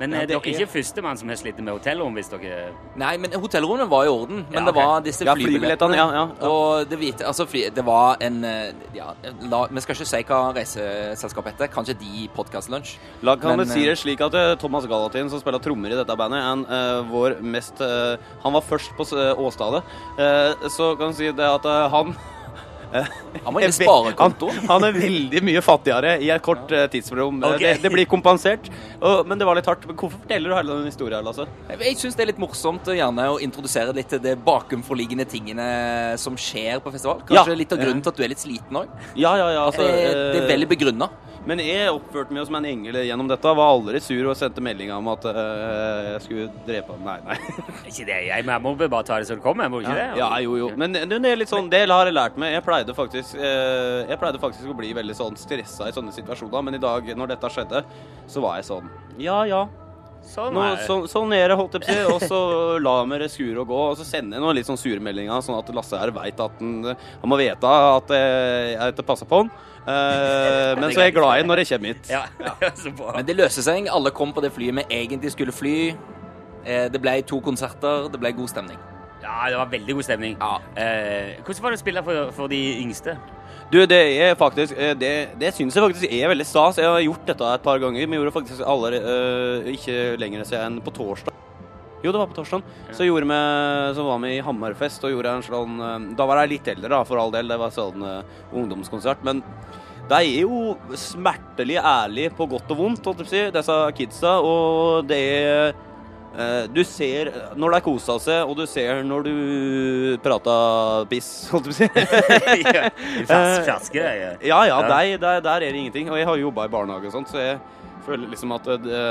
Men 0.00 0.12
Ja, 0.12 0.22
eh, 0.22 0.26
dere 0.26 0.38
er 0.40 0.52
ikke 0.52 0.66
førstemann 0.72 1.18
som 1.18 1.28
har 1.28 1.36
slitt 1.36 1.58
med 1.60 1.72
hotellrom, 1.74 2.14
hvis 2.14 2.30
dere 2.32 2.72
Nei, 2.96 3.16
men 3.18 3.30
hotellrommene 3.32 3.88
var 3.88 4.04
i 4.04 4.08
orden, 4.08 4.46
men 4.50 4.58
Ja, 4.58 4.64
det 4.66 4.74
var 4.74 5.00
disse 5.04 5.24
Ja, 5.24 5.34
flybillettene. 5.34 5.96
ja, 5.96 6.06
ja, 6.12 6.28
ja. 6.40 6.48
Og 6.48 6.88
det, 6.88 6.98
vite, 6.98 7.26
altså, 7.26 7.46
fly, 7.46 7.70
det 7.74 7.84
var 7.84 8.16
en 8.20 8.44
eh, 8.44 8.72
ja, 8.94 9.12
la, 9.50 9.66
Vi 9.70 9.80
skal 9.80 9.94
ikke 9.94 10.06
si 10.06 10.22
hva 10.22 10.40
reiseselskapet 10.56 11.52
heter. 11.54 11.70
Kanskje 11.72 11.94
de 12.00 12.28
Podcast 12.34 12.70
Lunch. 12.70 12.98
La 13.22 13.36
kan 13.36 13.56
Men, 13.56 13.66
vi 13.66 13.72
si 13.72 13.84
eh, 13.84 13.90
det 13.92 13.98
slik 13.98 14.20
at 14.20 14.34
eh, 14.34 14.54
Thomas 14.56 14.86
Galatin, 14.86 15.30
som 15.30 15.40
spiller 15.40 15.58
trommer 15.62 15.92
i 15.92 15.98
dette 15.98 16.16
bandet, 16.16 16.40
er 16.40 16.52
en, 16.52 16.66
eh, 16.66 17.10
vår 17.12 17.40
mest 17.42 17.80
uh, 17.80 18.16
Han 18.42 18.52
var 18.52 18.62
først 18.62 18.96
på 18.96 19.06
uh, 19.12 19.38
åstedet. 19.38 19.82
Eh, 20.18 20.68
så 20.68 20.96
kan 20.98 21.12
vi 21.12 21.14
si 21.14 21.32
det 21.32 21.46
at 21.46 21.64
eh, 21.68 21.88
han 21.92 22.14
Han 22.92 23.54
må 23.54 23.62
inn 23.62 23.72
i 23.72 23.76
sparekonto. 23.76 24.50
Han, 24.52 24.66
han 24.68 24.86
er 24.88 24.96
veldig 24.98 25.42
mye 25.48 25.62
fattigere 25.64 26.14
i 26.20 26.28
et 26.34 26.42
kort 26.44 26.70
eh, 26.76 26.84
tidsrom. 26.92 27.38
Okay. 27.48 27.74
Det, 27.76 27.82
det 27.86 27.92
blir 27.94 28.08
kompensert. 28.10 28.68
Og, 29.00 29.22
men 29.28 29.40
det 29.40 29.48
var 29.48 29.56
litt 29.58 29.68
hardt. 29.70 29.86
Men 29.88 29.96
hvorfor 29.96 30.18
forteller 30.20 30.52
du 30.52 30.56
hele 30.58 30.76
den 30.82 30.90
historien, 30.90 31.24
Lasse? 31.24 31.46
Jeg 31.72 31.96
syns 32.00 32.18
det 32.18 32.26
er 32.26 32.30
litt 32.34 32.42
morsomt 32.42 32.92
gjerne 32.92 33.28
å 33.32 33.38
introdusere 33.42 33.94
litt 33.96 34.12
det 34.22 34.36
bakenforliggende 34.44 35.24
tingene 35.30 35.66
som 36.20 36.36
skjer 36.36 36.82
på 36.84 36.92
festival. 36.94 37.24
Kanskje 37.28 37.56
Ja. 37.56 37.60
litt 37.64 37.72
av 37.72 37.80
grunnen 37.80 38.02
til 38.04 38.12
at 38.12 38.20
du 38.20 38.24
er 38.26 38.32
litt 38.34 38.44
sliten 38.44 38.82
òg. 38.82 38.92
Ja, 39.16 39.32
ja, 39.40 39.48
ja. 39.56 39.64
Altså, 39.70 39.86
det, 39.88 40.12
det 40.12 40.40
er 40.42 40.44
eh, 40.44 40.50
veldig 40.52 40.68
begrunna. 40.76 41.08
Men 41.48 41.58
jeg 41.58 41.90
oppførte 41.90 42.34
meg 42.34 42.44
som 42.46 42.54
en 42.58 42.66
engel 42.70 43.00
gjennom 43.02 43.26
dette. 43.30 43.54
Var 43.58 43.70
aldri 43.74 43.98
sur 44.02 44.28
og 44.30 44.36
sendte 44.38 44.62
melding 44.62 44.92
om 44.94 45.10
at 45.10 45.26
eh, 45.26 46.10
jeg 46.12 46.22
skulle 46.26 46.46
drepe 46.68 46.94
ham. 46.94 47.02
Nei, 47.08 47.16
nei. 47.26 47.38
Ikke 47.90 48.06
det, 48.06 48.18
jeg, 48.28 48.46
jeg 48.46 48.62
må 48.62 48.74
bare 48.78 49.02
ta 49.08 49.18
det 49.18 49.28
som 49.30 49.40
det 49.40 49.44
kommer. 49.44 49.70
Må 49.72 49.82
ikke 49.82 49.96
ja. 49.96 50.06
det? 50.14 50.22
Ja, 50.22 50.30
jo, 50.44 50.54
jo. 50.60 50.70
Men 50.78 50.94
det 50.94 51.18
er 51.18 51.40
litt 51.40 51.50
sånn, 51.50 51.70
det 51.72 51.84
har 51.90 52.06
jeg 52.06 52.14
lært 52.14 52.38
meg. 52.38 52.54
Jeg 52.54 52.66
pleide 52.66 52.94
faktisk 52.96 53.36
eh, 53.40 54.06
Jeg 54.06 54.20
pleide 54.22 54.42
faktisk 54.42 54.70
å 54.70 54.78
bli 54.78 54.94
veldig 54.96 55.18
sånn 55.18 55.38
stressa 55.40 55.90
i 55.90 55.94
sånne 55.96 56.14
situasjoner, 56.14 56.66
men 56.68 56.78
i 56.78 56.82
dag, 56.82 57.14
når 57.18 57.34
dette 57.34 57.52
skjedde, 57.52 57.84
så 58.30 58.44
var 58.44 58.60
jeg 58.60 58.70
sånn 58.70 58.90
Ja, 59.20 59.42
ja. 59.48 59.66
Sånn 60.22 60.54
Nå, 60.54 60.62
er 60.62 60.76
det. 60.76 60.84
så, 60.86 61.00
sånn 61.10 61.32
er 61.34 61.50
det, 61.50 61.56
holdt 61.58 61.74
jeg 61.76 61.82
på 61.82 61.90
å 61.90 61.96
si. 61.96 62.14
Og 62.14 62.24
så 62.30 62.40
la 62.82 62.94
vi 63.10 63.18
det 63.24 63.28
skure 63.32 63.64
og 63.64 63.72
gå. 63.72 63.80
Og 63.90 63.98
så 63.98 64.06
sender 64.06 64.38
jeg 64.38 64.44
noen 64.44 64.56
litt 64.58 64.68
sånn 64.68 64.78
sure 64.80 65.02
meldinger, 65.02 65.42
sånn 65.42 65.58
at 65.58 65.72
Lasse 65.74 65.98
her 65.98 66.14
veit 66.14 66.38
at 66.40 66.62
han, 66.62 66.92
han 66.94 67.30
må 67.30 67.38
vite 67.40 67.66
at 67.66 68.14
eh, 68.14 68.72
jeg 68.76 68.94
ikke 68.94 69.08
passer 69.10 69.28
på 69.28 69.42
han. 69.42 69.50
Eh, 69.82 70.78
men 70.78 70.92
så 70.94 71.00
er 71.02 71.08
jeg 71.08 71.14
glad 71.16 71.40
i 71.40 71.46
når 71.48 71.62
jeg 71.64 71.72
kommer 71.72 71.92
hit. 71.94 72.10
Ja, 72.14 72.22
så 72.78 72.92
bra. 72.96 73.16
Men 73.16 73.26
det 73.26 73.36
løser 73.36 73.64
seg. 73.66 73.88
Alle 73.90 74.12
kom 74.14 74.32
på 74.34 74.42
det 74.44 74.52
flyet 74.54 74.76
vi 74.78 74.84
egentlig 75.02 75.32
skulle 75.34 75.52
fly. 75.54 75.76
Eh, 76.64 76.88
Det 76.92 77.00
ble 77.02 77.16
to 77.26 77.40
konserter, 77.42 78.08
det 78.12 78.20
ble 78.22 78.32
god 78.38 78.48
stemning. 78.52 78.78
Ja, 79.22 79.48
det 79.50 79.58
var 79.58 79.70
veldig 79.70 79.94
god 79.98 80.06
stemning. 80.06 80.36
Ja. 80.40 80.56
Eh, 80.78 81.38
hvordan 81.42 81.62
var 81.62 81.70
det 81.74 81.78
å 81.80 81.82
spille 81.82 82.02
for, 82.06 82.30
for 82.36 82.50
de 82.50 82.60
yngste? 82.82 83.16
Du, 83.72 83.78
det 83.88 83.98
er 84.20 84.34
faktisk 84.36 84.74
Det, 85.00 85.12
det 85.40 85.50
syns 85.56 85.74
jeg 85.76 85.82
faktisk 85.84 86.06
er 86.12 86.28
veldig 86.28 86.46
stas. 86.46 86.78
Jeg 86.78 86.86
har 86.90 87.00
gjort 87.00 87.26
dette 87.26 87.52
et 87.54 87.62
par 87.64 87.78
ganger. 87.82 88.06
Vi 88.06 88.18
gjorde 88.18 88.34
faktisk 88.34 88.62
alle 88.66 88.90
eh, 88.98 89.70
ikke 89.74 90.16
lenger 90.20 90.44
siden 90.44 90.80
på 90.84 90.94
torsdag. 90.94 91.34
Jo, 92.02 92.10
det 92.10 92.18
var 92.18 92.26
på 92.26 92.34
torsdag. 92.40 92.62
Så, 92.90 93.06
så 93.94 94.06
var 94.06 94.18
vi 94.24 94.34
i 94.36 94.42
Hammerfest 94.42 95.04
og 95.06 95.14
gjorde 95.14 95.36
en 95.36 95.46
sånn 95.46 95.78
eh, 95.78 96.08
Da 96.18 96.26
var 96.26 96.42
jeg 96.42 96.56
litt 96.56 96.72
eldre, 96.74 96.90
da, 96.90 97.04
for 97.06 97.22
all 97.22 97.32
del. 97.34 97.50
Det 97.52 97.60
var 97.60 97.74
sånn 97.74 98.02
uh, 98.02 98.42
ungdomskonsert. 98.58 99.22
Men 99.26 99.44
de 100.10 100.18
er 100.18 100.42
jo 100.42 100.74
smertelig 100.98 101.78
ærlige 101.78 102.32
på 102.36 102.48
godt 102.50 102.74
og 102.74 102.80
vondt, 102.82 103.06
holdt 103.06 103.22
jeg 103.22 103.28
på 103.28 103.30
å 103.30 103.32
si, 103.32 103.42
disse 103.54 103.78
kidsa. 104.00 104.34
Og 104.42 105.06
det 105.08 105.20
er 105.22 105.68
eh, 105.70 106.64
Du 106.74 106.82
ser 106.84 107.30
når 107.54 107.76
de 107.76 107.80
koser 107.86 108.18
seg, 108.24 108.42
og 108.42 108.58
du 108.58 108.66
ser 108.66 109.04
når 109.06 109.28
du 109.28 109.36
prater 110.24 111.06
piss, 111.12 111.30
holdt 111.52 111.70
jeg 111.70 111.92
på 111.94 112.02
å 112.02 112.10
si. 112.10 112.66
Ja, 112.72 112.90
greier. 113.22 113.62
ferske? 113.68 114.08
Ja. 114.42 114.64
Ja. 114.66 114.82
Der, 114.90 115.14
der, 115.22 115.44
der 115.44 115.54
er 115.54 115.70
det 115.70 115.78
ingenting. 115.78 116.10
Og 116.10 116.18
jeg 116.18 116.28
har 116.28 116.42
jobba 116.42 116.66
i 116.66 116.74
barnehage 116.74 117.12
og 117.12 117.20
sånt, 117.20 117.30
så 117.30 117.38
jeg 117.38 117.60
føler 118.02 118.26
liksom 118.34 118.58
at 118.58 118.66
det, 118.82 119.04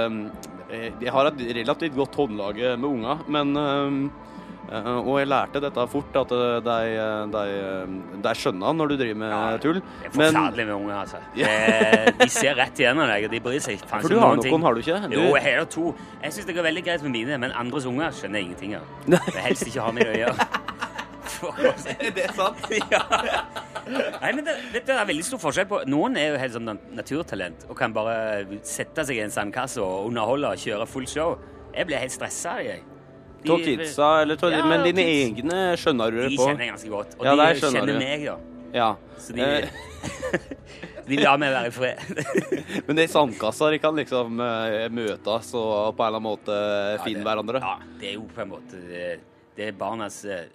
jeg 0.71 1.11
har 1.13 1.29
et 1.31 1.41
relativt 1.61 1.95
godt 1.97 2.15
håndlag 2.21 2.59
med 2.79 2.87
unger. 2.89 3.23
Men 3.31 3.51
eh, 3.59 3.95
eh, 4.71 4.89
Og 5.01 5.17
jeg 5.19 5.27
lærte 5.27 5.61
dette 5.63 5.85
fort, 5.91 6.15
at 6.21 6.31
eh, 6.37 6.57
de, 6.65 6.77
de, 7.33 7.43
de 8.23 8.33
skjønner 8.39 8.77
når 8.79 8.93
du 8.93 8.95
driver 9.01 9.19
med 9.23 9.33
Ja, 9.33 9.57
tull. 9.63 9.81
Det 9.81 10.09
er 10.11 10.15
forferdelig 10.15 10.67
med 10.69 10.75
unger, 10.77 10.95
altså. 11.01 11.21
De, 11.35 12.15
de 12.23 12.29
ser 12.31 12.55
rett 12.59 12.79
igjennom 12.79 13.09
deg, 13.11 13.27
og 13.27 13.35
de 13.35 13.43
bryr 13.43 13.59
seg 13.63 13.77
ikke. 13.79 13.89
For 13.91 14.07
du 14.15 14.19
har 14.21 14.35
noen 14.37 14.45
ting. 14.47 14.61
har 14.63 14.77
du 14.77 14.83
ikke? 14.83 14.99
Du, 15.11 15.17
Jo, 15.19 15.27
jeg 15.35 15.45
har 15.59 15.67
to. 15.77 15.91
Jeg 16.23 16.35
syns 16.37 16.49
det 16.51 16.55
går 16.59 16.69
veldig 16.69 16.85
greit 16.87 17.03
med 17.07 17.15
mine, 17.19 17.41
men 17.45 17.55
andres 17.57 17.87
unger 17.89 18.13
skjønner 18.15 18.39
jeg 18.41 18.51
ingenting 18.51 18.77
av. 18.79 18.87
Vil 19.11 19.41
helst 19.47 19.67
ikke 19.67 19.87
ha 19.87 19.95
med 19.95 20.07
det 20.07 20.15
å 20.15 20.19
gjøre. 20.25 20.49
Er 21.91 22.11
det 22.15 22.27
sant? 22.37 22.61
ja. 22.93 23.01
Nei, 24.21 24.31
men 24.37 24.45
det, 24.45 24.55
det, 24.73 24.83
det 24.87 24.95
er 24.95 25.07
veldig 25.09 25.25
stor 25.25 25.41
forskjell 25.41 25.67
på 25.69 25.79
Noen 25.89 26.15
er 26.21 26.29
jo 26.33 26.39
helt 26.41 26.53
sånn 26.55 26.69
naturtalent 26.95 27.65
og 27.69 27.75
kan 27.79 27.93
bare 27.95 28.45
sette 28.67 29.05
seg 29.07 29.17
i 29.17 29.23
en 29.25 29.33
sandkasse 29.33 29.81
og 29.83 30.07
underholde 30.11 30.53
og 30.53 30.61
kjøre 30.61 30.87
fullt 30.89 31.09
show. 31.11 31.35
Jeg 31.75 31.87
blir 31.89 32.01
helt 32.03 32.13
stressa. 32.13 32.57
Av 32.61 33.57
kidsa, 33.65 34.07
eller 34.21 34.37
tå- 34.37 34.51
Ja, 34.53 34.61
Men 34.69 34.83
dine 34.85 35.01
kids. 35.01 35.41
egne 35.41 35.61
skjønner 35.81 36.11
du 36.13 36.19
De 36.21 36.27
det 36.29 36.37
på? 36.37 36.45
kjenner 36.45 36.61
jeg 36.67 36.73
ganske 36.75 36.91
godt, 36.93 37.15
og 37.17 37.25
Ja, 37.25 37.35
de 37.39 37.47
kjenner 37.63 37.87
du. 37.89 37.93
meg, 37.97 38.25
da. 38.27 38.35
Ja. 38.77 38.89
Så 39.17 39.33
de, 39.33 39.41
Eh, 39.41 39.69
de 41.09 41.17
lar 41.17 41.37
meg 41.41 41.51
være 41.51 41.67
i 41.67 41.73
fred. 41.73 41.97
men 42.87 42.95
det 42.95 43.03
er 43.07 43.11
sandkassa, 43.11 43.71
de 43.73 43.79
kan 43.81 43.97
liksom 43.97 44.37
eh, 44.45 44.85
møtes 44.93 45.49
og 45.57 45.97
på 45.97 46.05
en 46.05 46.07
eller 46.07 46.21
annen 46.21 46.27
måte 46.29 46.59
finne 47.03 47.25
hverandre. 47.25 47.59
Ja, 47.65 47.73
det 47.99 48.11
er 48.11 48.15
jo 48.19 48.27
på 48.29 48.45
en 48.45 48.53
måte 48.53 48.79
Det, 49.55 49.67
er 49.67 49.71
barnas 49.77 50.23
eh, 50.25 50.45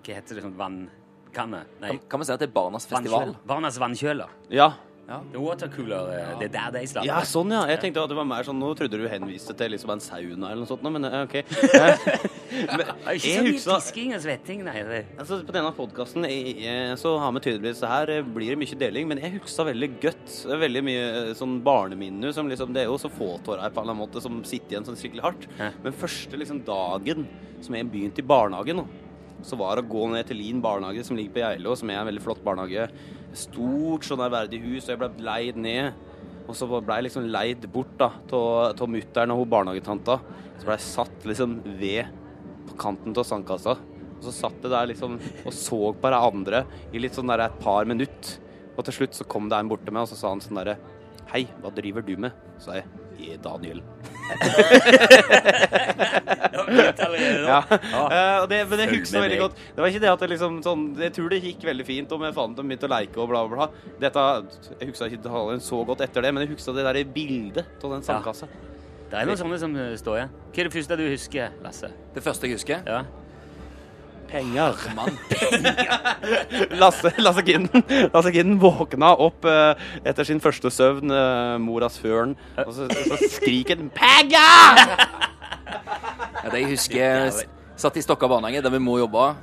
Hva 0.00 0.14
heter 0.16 0.38
det? 0.38 0.42
sånn 0.46 0.56
vannkanne? 0.56 1.64
Nei, 1.82 1.98
Kan, 2.08 2.20
vi 2.22 2.28
si 2.28 2.32
at 2.32 2.40
det 2.40 2.48
er 2.48 2.54
barnas 2.56 2.86
festival? 2.88 3.18
vannkjøler. 3.34 3.40
Barnas 3.50 3.78
vannkjøler. 3.82 4.36
Ja. 4.54 4.70
The 5.06 5.38
watercooler. 5.38 6.08
eh, 6.18 6.38
Det 6.40 6.46
er 6.48 6.54
der 6.56 6.70
de 6.80 6.86
slapper. 6.90 7.06
Ja, 7.06 7.20
sånn 7.22 7.52
ja. 7.54 7.60
Jeg 7.70 7.78
tenkte 7.84 8.02
at 8.02 8.10
det 8.10 8.16
var 8.18 8.26
mer 8.26 8.42
sånn 8.42 8.58
Nå 8.58 8.72
trodde 8.74 8.98
du 8.98 9.04
henviste 9.06 9.54
til 9.54 9.70
liksom 9.70 9.92
en 9.94 10.00
sauna 10.02 10.48
eller 10.50 10.64
noe 10.64 10.66
sånt, 10.66 10.82
men 10.82 11.04
eh, 11.06 11.22
OK. 11.26 11.36
Eh, 12.56 12.70
men 12.78 12.80
er 12.88 13.16
ikke 13.18 13.28
jeg 13.28 13.58
så 13.60 13.74
mye 13.74 13.80
pisking 13.82 14.12
og 14.16 14.20
svetting, 14.22 14.60
nei. 14.64 14.76
Altså, 15.18 15.40
på 15.44 15.52
denne 15.52 15.72
podkasten 15.76 16.24
så 16.96 17.10
har 17.20 17.32
vi 17.34 17.42
tydeligvis 17.44 17.82
det 17.82 17.90
her 17.90 18.12
eh, 18.14 18.22
blir 18.36 18.54
det 18.54 18.58
mye 18.62 18.78
deling, 18.80 19.08
men 19.10 19.20
jeg 19.20 19.34
husker 19.34 19.66
veldig 19.68 19.88
godt 20.00 20.36
veldig 20.62 20.82
mye 20.86 21.02
eh, 21.24 21.32
sånn 21.36 21.56
barneminner 21.66 22.32
som 22.32 22.48
liksom 22.48 22.72
Det 22.72 22.84
er 22.84 22.88
jo 22.88 22.96
så 23.02 23.10
få 23.12 23.32
av 23.34 23.42
dem 23.42 23.50
på 23.50 23.58
en 23.58 23.66
eller 23.66 23.82
annen 23.82 24.00
måte 24.00 24.22
som 24.24 24.38
sitter 24.46 24.76
igjen 24.76 24.86
sånn 24.88 24.96
skikkelig 24.96 25.26
hardt. 25.26 25.48
Hæ? 25.58 25.72
Men 25.84 25.98
første 26.00 26.40
liksom 26.40 26.62
dagen 26.64 27.26
som 27.66 27.76
jeg 27.76 27.90
begynte 27.92 28.22
i 28.22 28.26
barnehagen, 28.30 28.86
så 29.44 29.58
var 29.60 29.76
det 29.76 29.84
å 29.84 29.90
gå 29.92 30.06
ned 30.14 30.30
til 30.30 30.38
Lien 30.40 30.62
barnehage, 30.64 31.04
som 31.04 31.18
ligger 31.18 31.34
på 31.36 31.42
Geilo, 31.44 31.74
som 31.76 31.90
er 31.92 32.00
en 32.00 32.08
veldig 32.08 32.24
flott 32.24 32.40
barnehage. 32.46 32.88
Stort 33.36 34.06
sånn 34.08 34.22
ærverdig 34.24 34.60
verdig 34.60 34.76
hus, 34.76 34.86
og 34.86 34.92
jeg 34.94 35.00
ble 35.02 35.26
leid 35.26 35.58
ned. 35.60 36.04
Og 36.46 36.54
så 36.56 36.68
ble 36.70 36.94
jeg 36.94 37.06
liksom 37.08 37.26
leid 37.32 37.66
bort 37.72 37.92
da 37.98 38.08
av 38.32 38.88
mutter'n 38.88 39.32
og 39.34 39.42
hun 39.42 39.52
barnehagetanta. 39.52 40.20
Så 40.56 40.64
ble 40.64 40.76
jeg 40.76 40.86
satt 40.86 41.28
liksom 41.28 41.58
ved 41.80 42.04
på 42.70 42.78
kanten 42.80 43.16
av 43.16 43.26
sandkassa. 43.26 43.74
Og 44.16 44.22
så 44.24 44.32
satt 44.32 44.62
jeg 44.62 44.72
der 44.72 44.90
liksom 44.92 45.12
og 45.18 45.54
så 45.54 45.80
på 45.92 46.12
de 46.12 46.18
andre 46.30 46.58
i 46.92 47.02
litt 47.02 47.16
sånn 47.18 47.32
der 47.32 47.48
et 47.48 47.62
par 47.62 47.82
minutt. 47.88 48.22
Og 48.76 48.84
til 48.86 48.94
slutt 49.00 49.18
så 49.18 49.28
kom 49.28 49.50
det 49.50 49.58
en 49.58 49.70
bort 49.70 49.84
til 49.84 49.94
meg, 49.96 50.06
og 50.06 50.10
så 50.12 50.20
sa 50.20 50.26
han 50.32 50.44
sånn 50.44 50.60
derre 50.62 50.76
Hei, 51.32 51.44
hva 51.60 51.70
driver 51.74 52.02
du 52.06 52.14
med? 52.22 52.32
Så 52.62 52.70
sa 52.70 52.74
jeg 52.78 53.40
Daniel. 53.42 53.80
Ja. 56.66 57.60
Eh, 57.70 58.36
og 58.42 58.46
det, 58.50 58.60
men 58.70 58.82
jeg 58.82 58.92
husker 58.94 59.22
veldig 59.22 59.40
godt. 59.40 59.58
Det 59.74 59.82
var 59.82 59.92
ikke 59.92 60.02
det 60.04 60.12
at 60.12 60.22
det 60.22 60.28
liksom 60.32 60.56
sånn 60.64 60.84
Jeg 61.00 61.12
tror 61.16 61.32
det 61.32 61.40
gikk 61.44 61.66
veldig 61.68 61.86
fint, 61.88 62.14
og 62.14 62.22
vi 62.22 62.32
fant 62.36 62.56
dem 62.58 62.70
begynte 62.70 62.88
å 62.88 62.92
leke 62.92 63.22
og 63.22 63.30
bla, 63.32 63.42
bla, 63.48 63.66
bla. 63.66 63.92
Dette 64.02 64.24
Jeg 64.80 64.92
husker 64.92 65.12
ikke 65.12 65.26
detaljen 65.26 65.62
så 65.64 65.82
godt 65.88 66.06
etter 66.06 66.26
det, 66.26 66.32
men 66.34 66.46
jeg 66.46 66.54
husker 66.56 66.76
det 66.76 66.86
der 66.88 67.02
bildet 67.16 67.84
av 67.84 67.94
den 67.96 68.06
sandkassa. 68.06 68.50
Det 69.06 69.20
er 69.20 69.28
noe 69.28 69.38
sånne 69.38 69.60
som 69.62 69.76
eh, 69.78 69.94
står 70.00 70.18
igjen. 70.18 70.34
Hva 70.50 70.64
er 70.64 70.68
det 70.68 70.74
første 70.74 70.98
du 70.98 71.06
husker, 71.06 71.54
Lasse? 71.62 71.92
Det 72.16 72.24
første 72.26 72.48
jeg 72.48 72.58
husker 72.58 72.82
Ja. 72.88 73.04
Penger. 74.26 74.74
Mann. 74.96 75.18
Lasse, 76.80 77.12
Lasse 77.22 77.44
Ginden 77.46 77.84
Lasse 78.10 78.32
Ginden 78.34 78.58
våkna 78.58 79.12
opp 79.22 79.46
uh, 79.46 79.78
etter 80.02 80.26
sin 80.26 80.42
første 80.42 80.70
søvn, 80.74 81.14
uh, 81.14 81.54
moras 81.62 82.00
førn, 82.02 82.34
og 82.66 82.74
så, 82.74 82.90
så 82.90 83.20
skriker 83.38 83.78
han 83.78 83.90
'Penger!' 83.94 85.35
Ja, 86.46 86.52
det 86.54 86.62
jeg 86.62 86.76
husker 86.76 87.44
Satt 87.76 87.96
i 87.98 88.02
Stokka 88.04 88.28
barnehage, 88.30 88.62
der 88.64 88.72
vi 88.72 88.78
må 88.80 88.94
jobbe. 89.02 89.34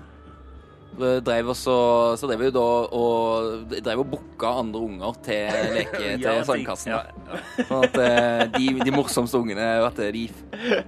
Drev 0.93 1.49
og, 1.49 1.57
så 1.57 2.27
drev 2.29 2.41
vi 2.43 2.49
da 2.53 2.63
og 2.93 3.73
drev 3.73 4.03
og 4.03 4.09
booka 4.11 4.51
andre 4.61 4.81
unger 4.85 5.15
til 5.25 5.55
leke 5.77 5.99
til 5.99 6.21
Ja, 6.21 6.35
sandkassen. 6.45 6.93
ja, 6.93 6.99
ja. 7.09 7.39
Sånn 7.65 7.87
at 7.87 7.97
eh, 8.01 8.43
de, 8.53 8.67
de 8.85 8.93
morsomste 8.93 9.41
ungene 9.41 9.67
at 9.85 10.01
de 10.13 10.27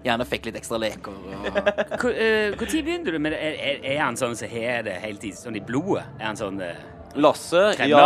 gjerne 0.06 0.28
fikk 0.30 0.50
litt 0.50 0.60
ekstra 0.62 0.80
leker. 0.82 1.18
Når 1.26 2.06
uh, 2.06 2.66
begynte 2.70 3.14
du 3.14 3.18
med 3.18 3.34
det? 3.34 3.42
Er, 3.42 3.58
er, 3.72 3.82
er 3.96 4.04
han 4.06 4.18
sånn 4.18 4.38
som 4.38 4.50
har 4.54 4.86
det 4.86 5.00
hele 5.02 5.22
tiden, 5.22 5.42
sånn 5.42 5.58
i 5.58 5.66
blodet? 5.66 6.06
Er 6.20 6.30
han 6.30 6.40
sånn 6.40 6.62
uh, 6.62 6.74
Lasse 7.16 7.62
ja, 7.88 8.02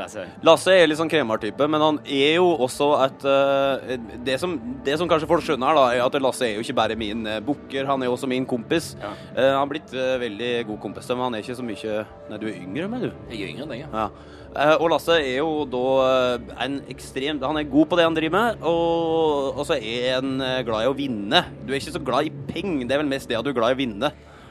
Lasse? 0.00 0.24
Lasse 0.46 0.74
er 0.74 0.88
litt 0.88 1.00
sånn 1.00 1.10
kremertype, 1.12 1.68
men 1.70 1.84
han 1.84 2.00
er 2.04 2.38
jo 2.38 2.48
også 2.66 2.90
et 3.04 3.26
uh, 3.28 3.94
det, 4.26 4.38
som, 4.42 4.56
det 4.86 4.96
som 5.00 5.10
kanskje 5.10 5.28
folk 5.30 5.44
skjønner, 5.46 5.76
da, 5.76 5.86
er 5.94 6.04
at 6.06 6.18
Lasse 6.22 6.48
er 6.48 6.56
jo 6.56 6.64
ikke 6.64 6.78
bare 6.80 6.98
min 7.00 7.26
uh, 7.28 7.38
booker, 7.44 7.88
han 7.88 8.02
er 8.02 8.10
jo 8.10 8.16
også 8.16 8.30
min 8.30 8.48
kompis. 8.48 8.94
Ja. 9.00 9.14
Uh, 9.36 9.46
han 9.50 9.60
har 9.62 9.70
blitt 9.70 9.94
eh, 9.94 10.16
veldig 10.22 10.50
god 10.70 10.82
kompis, 10.82 11.08
men 11.12 11.26
han 11.26 11.38
er 11.38 11.44
ikke 11.44 11.58
så 11.58 11.64
mye 11.66 12.02
Nei, 12.30 12.38
du 12.38 12.46
er 12.48 12.60
yngre, 12.60 12.90
men 12.90 13.08
du. 13.08 13.10
jeg 13.32 13.40
er 13.42 13.50
yngre 13.52 13.66
enn 13.66 13.74
deg, 13.74 13.82
ja. 13.84 13.90
Ja. 14.04 14.36
Eh, 14.50 14.72
og 14.82 14.88
Lasse 14.90 15.14
er 15.14 15.36
jo 15.38 15.62
da 15.70 15.82
eh, 16.02 16.48
en 16.64 16.80
ekstrem 16.90 17.38
Han 17.44 17.60
er 17.60 17.68
god 17.70 17.86
på 17.86 17.98
det 17.98 18.06
han 18.08 18.16
driver 18.16 18.34
med, 18.34 18.64
og, 18.66 19.60
og 19.60 19.62
så 19.68 19.76
er 19.78 20.16
han 20.16 20.40
eh, 20.42 20.62
glad 20.66 20.86
i 20.86 20.90
å 20.90 20.96
vinne. 20.96 21.44
Du 21.62 21.70
er 21.70 21.78
ikke 21.78 21.94
så 21.94 22.02
glad 22.02 22.26
i 22.26 22.34
penger, 22.48 22.88
det 22.88 22.96
er 22.96 23.02
vel 23.04 23.12
mest 23.12 23.30
det 23.30 23.38
at 23.38 23.46
du 23.46 23.52
er 23.52 23.58
glad 23.60 23.74
i 23.74 23.78
å 23.78 23.80
vinne. 23.84 24.10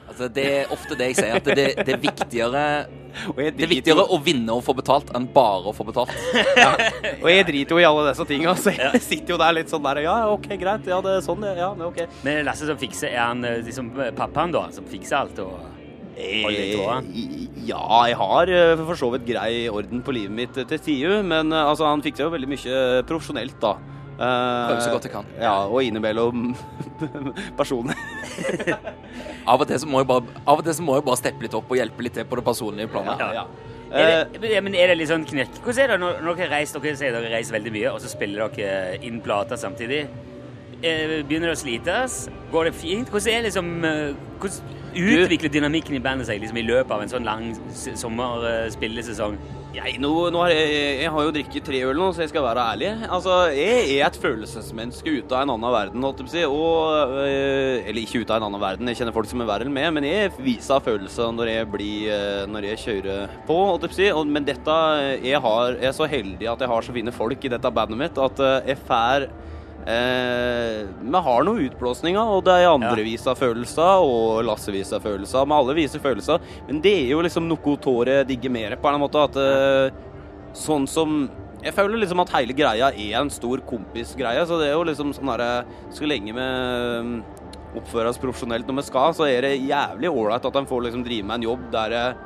Altså, 0.09 0.27
det 0.33 0.45
er 0.49 0.71
ofte 0.73 0.95
det 0.97 1.11
jeg 1.11 1.17
sier, 1.19 1.35
at 1.37 1.45
det, 1.45 1.65
det 1.85 1.93
er 1.93 1.99
viktigere 2.01 2.63
Det 3.37 3.63
er 3.65 3.69
viktigere 3.69 4.05
å 4.09 4.17
vinne 4.25 4.55
og 4.57 4.63
få 4.65 4.73
betalt 4.77 5.11
enn 5.17 5.27
bare 5.33 5.69
å 5.69 5.73
få 5.75 5.85
betalt. 5.87 6.11
Og 7.21 7.27
jeg 7.29 7.45
driter 7.47 7.75
jo 7.75 7.81
i 7.81 7.85
alle 7.87 8.07
disse 8.09 8.25
tinga, 8.29 8.55
så 8.57 8.73
jeg 8.73 9.01
sitter 9.05 9.35
jo 9.35 9.39
der 9.41 9.55
litt 9.59 9.69
sånn 9.71 9.85
der 9.85 10.01
Ja, 10.05 10.15
OK, 10.33 10.47
greit. 10.61 10.87
Ja, 10.89 10.99
det 11.05 11.15
er 11.19 11.25
sånn. 11.25 11.45
Ja, 11.45 11.71
men 11.77 11.87
OK. 11.91 12.01
Men 12.25 12.41
Lasse 12.47 12.67
som 12.69 12.79
fikser? 12.81 13.13
Er 13.13 13.27
han 13.31 13.45
eh, 13.45 13.61
liksom 13.65 13.91
pappaen, 14.17 14.53
da? 14.55 14.65
Som 14.75 14.89
fikser 14.89 15.21
alt? 15.23 15.39
og... 15.45 15.59
Eh, 16.19 16.41
Ja, 17.69 17.83
jeg 18.09 18.17
har 18.19 18.49
eh, 18.51 18.81
for 18.81 18.97
så 18.99 19.11
vidt 19.13 19.27
grei 19.29 19.53
orden 19.71 20.01
på 20.05 20.13
livet 20.17 20.35
mitt 20.35 20.57
eh, 20.59 20.65
til 20.67 20.81
tider, 20.83 21.21
men 21.23 21.53
eh, 21.53 21.69
altså, 21.69 21.85
han 21.89 22.01
fikser 22.05 22.25
jo 22.27 22.33
veldig 22.33 22.49
mye 22.51 22.81
profesjonelt, 23.09 23.55
da. 23.61 23.75
Eh, 24.19 24.67
Prøver 24.67 24.81
så 24.83 24.91
godt 24.91 25.05
jeg 25.07 25.13
kan. 25.13 25.27
Ja, 25.39 25.53
og 25.71 25.79
innimellom 25.85 26.49
personer. 27.59 27.95
Av 29.49 29.61
og 29.63 29.67
til 29.69 29.79
så 29.79 29.87
må 29.89 30.01
jeg 30.03 30.07
bare, 30.09 30.23
av 30.45 30.59
og 30.59 30.65
til 30.67 30.75
så 30.75 30.83
må 30.85 30.97
jeg 30.99 31.05
bare 31.07 31.17
steppe 31.21 31.41
litt 31.45 31.55
opp 31.57 31.71
og 31.71 31.77
hjelpe 31.79 32.03
litt 32.05 32.13
til 32.19 32.25
på 32.29 32.37
det 32.37 32.43
personlige 32.45 32.91
planet. 32.91 33.21
Ja, 33.23 33.29
ja. 33.41 33.45
Er 33.89 34.09
Eh, 34.19 34.25
det, 34.33 34.41
men- 34.43 34.51
ja, 34.53 34.61
men 34.61 34.75
er 34.77 34.87
det 34.91 34.97
litt 34.99 35.09
sånn 35.09 35.23
knirk? 35.25 35.55
Hvordan 35.65 35.79
er 35.83 35.87
det 35.95 35.99
når, 36.03 36.35
dere 36.37 36.49
reiser 36.51 36.79
dere 36.83 36.95
sier 36.99 37.15
dere 37.15 37.31
reiser 37.31 37.55
veldig 37.55 37.71
mye, 37.73 37.89
og 37.93 38.01
så 38.03 38.11
spiller 38.11 38.51
dere 38.53 38.99
inn 39.07 39.21
plater 39.25 39.57
samtidig? 39.57 40.03
Eh, 40.83 41.23
Begynner 41.25 41.49
det 41.49 41.55
å 41.57 41.61
slites? 41.63 42.19
Går 42.51 42.69
det 42.69 42.75
fint? 42.77 43.09
Hvordan 43.09 43.33
er 43.33 43.47
liksom 43.47 43.71
eh, 43.83 44.13
Hvordan 44.39 45.23
utvikler 45.25 45.49
dynamikken 45.55 45.95
i 45.97 46.03
bandet 46.05 46.27
seg 46.29 46.39
liksom 46.43 46.57
i 46.61 46.67
løpet 46.67 46.91
av 46.91 47.01
en 47.01 47.09
sånn 47.15 47.25
lang 47.25 47.49
sommerspillesesong? 47.73 49.37
Jeg, 49.69 49.99
nå, 50.01 50.09
nå 50.33 50.39
har 50.41 50.49
jeg, 50.49 50.69
jeg 51.03 51.09
har 51.13 51.25
jo 51.27 51.33
drikket 51.35 51.65
tre 51.67 51.79
øl 51.85 51.99
nå, 51.99 52.07
så 52.15 52.23
jeg 52.23 52.31
skal 52.31 52.41
være 52.41 52.63
ærlig. 52.71 52.87
Altså, 53.05 53.33
Jeg 53.53 53.99
er 53.99 54.07
et 54.07 54.17
følelsesmenneske 54.17 55.13
ute 55.19 55.35
av 55.37 55.43
en 55.45 55.51
annen 55.53 55.75
verden, 55.75 56.05
holdt 56.07 56.23
jeg 56.23 56.25
på 56.25 56.31
å 56.31 56.33
si. 56.33 56.45
Og, 56.49 57.13
øh, 57.21 57.75
eller 57.83 58.01
ikke 58.01 58.23
ute 58.23 58.33
av 58.33 58.39
en 58.39 58.47
annen 58.47 58.63
verden, 58.63 58.89
jeg 58.89 58.97
kjenner 58.97 59.13
folk 59.13 59.29
som 59.29 59.43
er 59.45 59.49
verre 59.51 59.67
enn 59.69 59.75
meg, 59.75 59.91
men 59.93 60.07
jeg 60.09 60.33
viser 60.41 60.81
følelser 60.81 61.35
når 61.37 61.51
jeg 61.53 61.69
blir 61.75 62.15
øh, 62.15 62.41
Når 62.49 62.69
jeg 62.71 62.81
kjører 62.85 63.37
på, 63.45 63.59
holdt 63.69 63.85
jeg 63.85 63.93
på 63.93 63.97
å 63.97 63.99
si. 63.99 64.09
Og, 64.09 64.33
men 64.39 64.49
dette 64.49 64.79
jeg, 65.21 65.43
har, 65.45 65.77
jeg 65.77 65.91
er 65.91 65.97
så 65.99 66.09
heldig 66.09 66.49
at 66.49 66.65
jeg 66.65 66.73
har 66.73 66.89
så 66.89 66.97
fine 66.97 67.13
folk 67.13 67.45
i 67.45 67.53
dette 67.53 67.73
bandet 67.77 68.01
mitt, 68.01 68.17
at 68.17 68.41
jeg 68.65 68.81
får 68.89 69.29
Eh, 69.87 70.85
vi 71.01 71.21
har 71.25 71.45
noen 71.47 71.63
utblåsninger, 71.65 72.31
og 72.35 72.43
det 72.45 72.55
er 72.59 72.67
andre 72.69 73.05
av 73.31 73.39
følelser, 73.39 74.03
og 74.03 74.43
lassevis 74.45 74.91
av 74.93 75.05
følelser. 75.05 75.47
Med 75.47 75.57
alle 75.57 75.77
viser 75.77 76.03
følelser, 76.03 76.41
men 76.67 76.81
det 76.83 76.93
er 77.05 77.13
jo 77.13 77.23
liksom 77.25 77.47
noe 77.49 77.75
tåret 77.81 78.27
digger 78.27 78.53
mer 78.53 78.75
på 78.75 78.91
en 78.91 79.01
måte. 79.01 79.23
At 79.29 79.39
eh, 79.39 79.91
sånn 80.53 80.87
som 80.89 81.29
Jeg 81.59 81.73
føler 81.75 81.99
liksom 81.99 82.21
at 82.23 82.29
hele 82.31 82.53
greia 82.55 82.87
er 82.87 83.17
en 83.19 83.29
stor 83.29 83.59
kompisgreie, 83.67 84.45
så 84.47 84.55
det 84.61 84.69
er 84.69 84.77
jo 84.77 84.85
liksom 84.87 85.09
sånn 85.11 85.27
herre 85.27 85.65
Så 85.91 86.07
lenge 86.07 86.31
vi 86.31 86.45
mm, 86.45 87.09
oppfører 87.75 88.07
oss 88.13 88.21
profesjonelt 88.21 88.63
når 88.69 88.77
vi 88.79 88.85
skal, 88.87 89.11
så 89.13 89.27
er 89.27 89.43
det 89.43 89.67
jævlig 89.67 90.07
ålreit 90.07 90.47
at 90.47 90.55
en 90.55 90.69
får 90.69 90.85
liksom 90.85 91.03
drive 91.03 91.27
med 91.27 91.41
en 91.41 91.47
jobb 91.49 91.65
der 91.73 91.97
eh, 91.99 92.21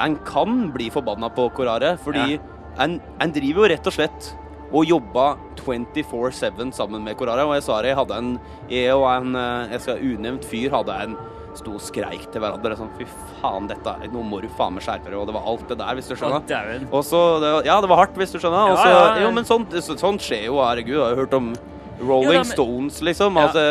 en 0.00 0.16
kan 0.24 0.70
bli 0.72 0.88
forbanna 0.94 1.28
på 1.28 1.50
hverandre, 1.58 1.98
fordi 2.00 2.38
en, 2.80 2.96
en 3.20 3.34
driver 3.34 3.66
jo 3.66 3.70
rett 3.74 3.90
og 3.90 3.96
slett 3.98 4.32
og 4.72 4.84
jobba 4.84 5.36
24-7 5.64 6.72
sammen 6.76 7.04
med 7.04 7.16
Korara. 7.16 7.46
Og 7.48 7.54
jeg 7.56 7.64
sa 7.66 7.80
det, 7.82 7.92
jeg 7.94 7.98
hadde 8.00 8.18
en 8.18 8.30
Jeg 8.70 8.94
og 8.94 9.06
en 9.10 9.34
eh, 9.38 9.72
jeg 9.74 9.80
skal 9.84 10.02
unevnt 10.14 10.44
fyr 10.48 10.70
hadde 10.74 10.96
en 11.04 11.16
sto 11.58 11.72
og 11.74 11.80
skreik 11.82 12.28
til 12.30 12.42
hverandre 12.44 12.76
sånn 12.78 12.90
Fy 12.98 13.06
faen, 13.40 13.66
dette 13.66 13.94
Nå 14.12 14.20
må 14.22 14.38
du 14.44 14.48
faen 14.58 14.76
meg 14.76 14.84
skjerpe 14.84 15.08
deg. 15.10 15.16
Og 15.18 15.26
det 15.30 15.34
var 15.34 15.48
alt 15.48 15.66
det 15.68 15.78
der, 15.80 15.94
hvis 15.98 16.08
du 16.10 16.14
skjønner. 16.14 16.44
Og 16.92 17.02
så 17.04 17.22
Ja, 17.66 17.80
det 17.80 17.88
var 17.90 17.96
hardt, 18.04 18.14
hvis 18.20 18.32
du 18.34 18.38
skjønner. 18.38 18.68
Og 18.70 18.76
Ja, 18.76 18.82
så- 18.82 18.88
ja, 18.92 19.16
ja. 19.16 19.26
Jo, 19.26 19.32
men 19.32 19.44
sånt, 19.44 19.72
sånt 19.98 20.20
skjer 20.22 20.44
jo, 20.46 20.60
herregud. 20.62 20.94
Jeg 21.00 21.16
har 21.16 21.16
hørt 21.24 21.34
om 21.34 21.54
Rolling 22.00 22.32
Ja, 22.38 22.44
Stones, 22.46 23.00
liksom. 23.02 23.36
Ja. 23.36 23.46
Altså 23.48 23.62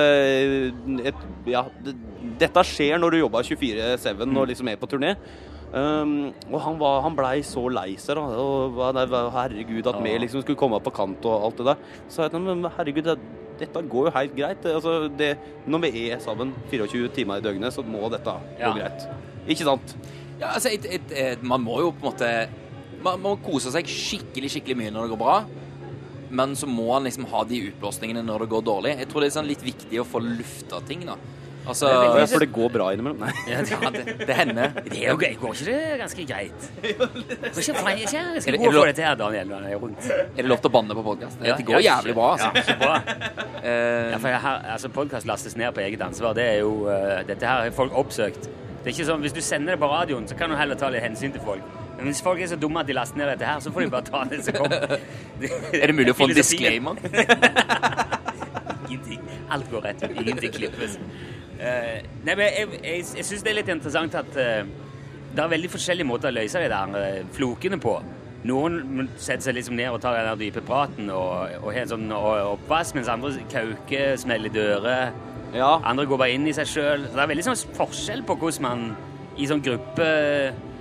et, 1.07 1.25
Ja, 1.48 1.65
det, 1.84 1.96
dette 2.41 2.63
skjer 2.67 3.00
når 3.00 3.12
du 3.15 3.19
jobber 3.22 3.46
24-7 3.48 4.25
Mm. 4.25 4.38
og 4.38 4.48
liksom 4.50 4.67
er 4.72 4.75
på 4.81 4.89
turné. 4.89 5.15
Um, 5.67 6.31
og 6.51 6.62
han, 6.63 6.77
var, 6.79 7.01
han 7.03 7.15
blei 7.15 7.41
så 7.43 7.65
lei 7.67 7.96
seg, 8.00 8.15
da. 8.15 8.22
Og, 8.39 8.77
herregud, 9.36 9.88
at 9.88 9.98
vi 10.03 10.13
liksom 10.24 10.41
skulle 10.41 10.60
komme 10.60 10.79
på 10.79 10.93
kant 10.96 11.25
og 11.27 11.43
alt 11.50 11.57
det 11.57 11.65
der. 11.65 11.81
Så 12.07 12.24
jeg 12.24 12.41
men 12.41 12.63
herregud, 12.77 13.03
det, 13.03 13.17
dette 13.60 13.81
går 13.91 14.07
jo 14.07 14.13
helt 14.15 14.36
greit. 14.38 14.65
Altså, 14.65 15.10
det, 15.17 15.34
når 15.67 15.84
vi 15.88 16.10
er 16.12 16.19
sammen 16.24 16.53
24 16.72 17.10
timer 17.15 17.41
i 17.41 17.41
døgnet, 17.41 17.74
så 17.75 17.84
må 17.84 18.07
dette 18.10 18.31
Ja. 18.60 18.72
gå 18.72 18.79
greit. 18.79 19.07
Ikke 19.48 19.63
sant? 19.67 19.98
Ja, 20.39 20.53
altså, 20.53 20.69
et, 20.72 20.86
et, 20.86 21.12
et, 21.12 21.43
man 21.43 21.62
må 21.62 21.79
jo 21.81 21.91
på 21.91 22.05
en 22.05 22.12
måte 22.12 22.48
Man 23.03 23.19
må 23.22 23.36
kose 23.46 23.72
seg 23.72 23.86
skikkelig 23.86 24.50
skikkelig 24.51 24.75
mye 24.77 24.91
når 24.91 25.05
det 25.05 25.12
går 25.13 25.19
bra. 25.22 25.36
Men 26.29 26.55
så 26.60 26.67
må 26.67 26.89
han 26.93 27.07
liksom 27.07 27.25
ha 27.31 27.43
de 27.48 27.62
utblåsningene 27.69 28.24
når 28.25 28.46
det 28.46 28.51
går 28.53 28.63
dårlig. 28.67 28.98
Jeg 29.00 29.10
tror 29.12 29.24
det 29.24 29.31
er 29.31 29.36
sånn 29.39 29.50
litt 29.50 29.63
viktig 29.63 30.01
å 30.01 30.07
få 30.07 30.22
lufta 30.24 30.81
ting, 30.88 31.05
da. 31.07 31.15
Altså 31.67 31.89
Ja, 31.91 32.25
For 32.31 32.39
det 32.39 32.48
går 32.55 32.69
bra 32.72 32.86
innimellom? 32.96 33.19
Nei. 33.25 33.31
Ja, 33.51 33.62
det, 33.67 34.03
det, 34.05 34.13
det 34.27 34.36
hender. 34.38 34.75
det 34.86 35.01
er 35.01 35.10
jo 35.12 35.17
gøy. 35.19 35.34
Går 35.41 35.57
ikke 35.57 35.65
det 35.67 35.98
ganske 36.01 36.25
greit? 36.29 36.67
Går 36.77 37.60
ikke 37.63 37.74
jeg 37.74 37.98
er 37.98 38.03
ikke 38.05 38.22
Er 38.22 38.55
det- 38.55 38.62
god 38.62 38.67
er 38.67 38.72
det 38.72 38.77
for 38.77 38.91
dette 38.91 39.03
her, 39.07 39.17
Daniel, 39.19 39.50
når 39.51 39.65
jeg 39.67 39.75
er 39.75 39.81
rundt. 39.84 40.07
Er 40.07 40.38
det 40.38 40.46
lov 40.48 40.62
til 40.63 40.72
å 40.72 40.74
banne 40.77 40.98
på 40.98 41.03
podkast? 41.10 41.41
Ja, 41.43 41.57
det 41.60 41.65
går 41.67 41.84
jævlig 41.84 42.15
bra, 42.15 42.29
altså. 42.38 42.51
Ja, 42.55 42.77
bra. 42.79 42.93
Uh, 43.57 44.12
Ja, 44.13 44.22
for 44.24 44.38
her, 44.48 44.62
altså 44.77 44.91
Podkast 44.96 45.27
lastes 45.27 45.57
ned 45.60 45.75
på 45.75 45.84
eget 45.84 46.01
ansvar. 46.07 46.38
Det 46.38 46.46
er 46.53 46.62
jo, 46.63 46.72
uh, 46.88 47.19
dette 47.27 47.43
her 47.43 47.65
har 47.67 47.75
folk 47.75 47.91
oppsøkt. 48.00 48.48
Det 48.48 48.93
er 48.93 48.96
ikke 48.96 49.10
sånn, 49.10 49.25
Hvis 49.25 49.36
du 49.36 49.41
sender 49.43 49.75
det 49.75 49.81
på 49.84 49.91
radioen, 49.91 50.27
så 50.29 50.38
kan 50.39 50.53
du 50.53 50.55
heller 50.55 50.79
ta 50.79 50.88
litt 50.93 51.03
hensyn 51.03 51.36
til 51.36 51.43
folk. 51.43 51.75
Men 51.97 52.11
hvis 52.11 52.21
folk 52.21 52.41
er 52.41 52.49
så 52.51 52.57
dumme 52.61 52.81
at 52.83 52.89
de 52.89 52.93
laster 52.93 53.17
ned 53.17 53.31
dette 53.33 53.45
her, 53.45 53.59
så 53.59 53.71
får 53.73 53.85
de 53.85 53.89
bare 53.93 54.05
ta 54.05 54.23
det 54.29 54.43
som 54.45 54.57
kommer. 54.57 54.97
er 55.81 55.87
det 55.89 55.95
mulig 55.97 56.13
å 56.13 56.17
få 56.17 56.27
en 56.29 56.35
disclaimer? 56.37 56.99
Ingenting. 58.87 59.23
Alt 59.51 59.71
går 59.71 59.87
rett 59.89 60.03
ut. 60.03 60.11
Ingenting 60.13 60.53
klippes. 60.53 60.99
Uh, 61.57 61.97
nei, 62.21 62.35
men 62.35 62.43
jeg, 62.45 62.67
jeg, 62.83 63.07
jeg 63.17 63.25
syns 63.25 63.41
det 63.41 63.49
er 63.49 63.57
litt 63.63 63.71
interessant 63.73 64.13
at 64.19 64.37
uh, 64.37 64.67
det 65.33 65.41
er 65.43 65.51
veldig 65.51 65.71
forskjellige 65.73 66.07
måter 66.07 66.29
å 66.29 66.37
løse 66.37 66.61
de 66.61 66.69
der 66.71 66.93
eh, 67.01 67.25
flokene 67.35 67.77
på. 67.81 67.95
Noen 68.47 69.09
setter 69.17 69.49
seg 69.49 69.57
liksom 69.57 69.75
ned 69.77 69.91
og 69.91 69.99
tar 70.01 70.15
den 70.15 70.29
der 70.29 70.39
dype 70.39 70.63
praten 70.65 71.09
og, 71.13 71.51
og 71.59 71.71
har 71.73 71.83
en 71.83 71.91
sånn 71.91 72.13
oppvask, 72.13 72.95
mens 72.95 73.09
andre 73.11 73.33
kauker, 73.51 74.15
smeller 74.21 74.53
dører. 74.53 75.11
Ja. 75.53 75.75
Andre 75.85 76.07
går 76.09 76.21
bare 76.21 76.37
inn 76.37 76.47
i 76.49 76.55
seg 76.55 76.69
sjøl. 76.71 77.05
Det 77.11 77.21
er 77.21 77.29
veldig 77.29 77.45
sånn 77.49 77.59
forskjell 77.77 78.23
på 78.27 78.37
hvordan 78.39 78.65
man 78.65 78.87
i 79.37 79.49
sånn 79.49 79.61
gruppe 79.65 80.07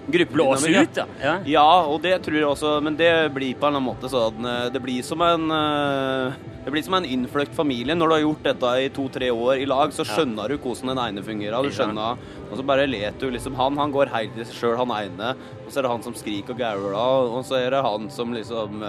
Gruppedynamikk, 0.06 0.90
ut. 0.90 0.96
ja. 1.00 1.06
Ja. 1.22 1.34
Ja, 1.50 1.68
og 1.90 2.00
det 2.04 2.14
tror 2.22 2.36
jeg 2.38 2.46
også, 2.46 2.76
men 2.84 2.94
det 2.98 3.10
blir 3.34 3.56
på 3.58 3.66
en 3.66 3.74
eller 3.74 3.80
annen 3.80 3.88
måte 3.88 4.10
sånn 4.12 4.46
eh, 4.46 4.68
Det 4.74 4.82
blir 4.84 5.02
som 5.02 5.22
en 5.26 5.50
eh, 5.50 6.36
Det 6.66 6.72
blir 6.74 6.82
som 6.86 6.94
en 6.98 7.04
innfløkt 7.06 7.54
familie. 7.54 7.94
Når 7.94 8.08
du 8.10 8.14
har 8.14 8.22
gjort 8.24 8.46
dette 8.46 8.70
i 8.84 8.88
to-tre 8.94 9.30
år 9.34 9.62
i 9.62 9.66
lag, 9.70 9.92
så 9.94 10.06
skjønner 10.06 10.50
du 10.50 10.56
hvordan 10.58 10.92
den 10.94 11.02
ene 11.04 11.22
fungerer. 11.26 11.62
Du 11.62 11.70
skjønner, 11.74 12.18
Og 12.50 12.56
så 12.58 12.64
bare 12.66 12.86
leter 12.90 13.26
du 13.26 13.34
liksom 13.34 13.54
Han 13.58 13.78
han 13.78 13.92
går 13.94 14.10
helt 14.14 14.38
i 14.38 14.46
seg 14.46 14.54
sjøl, 14.60 14.76
han 14.80 14.90
ene. 14.96 15.34
Og 15.64 15.70
så 15.70 15.78
er 15.78 15.86
det 15.86 15.92
han 15.94 16.02
som 16.06 16.14
skriker 16.18 16.54
og 16.54 16.58
gauler. 16.58 16.96
Og 17.38 17.44
så 17.46 17.60
er 17.60 17.70
det 17.74 17.82
han 17.86 18.10
som 18.10 18.34
liksom 18.34 18.82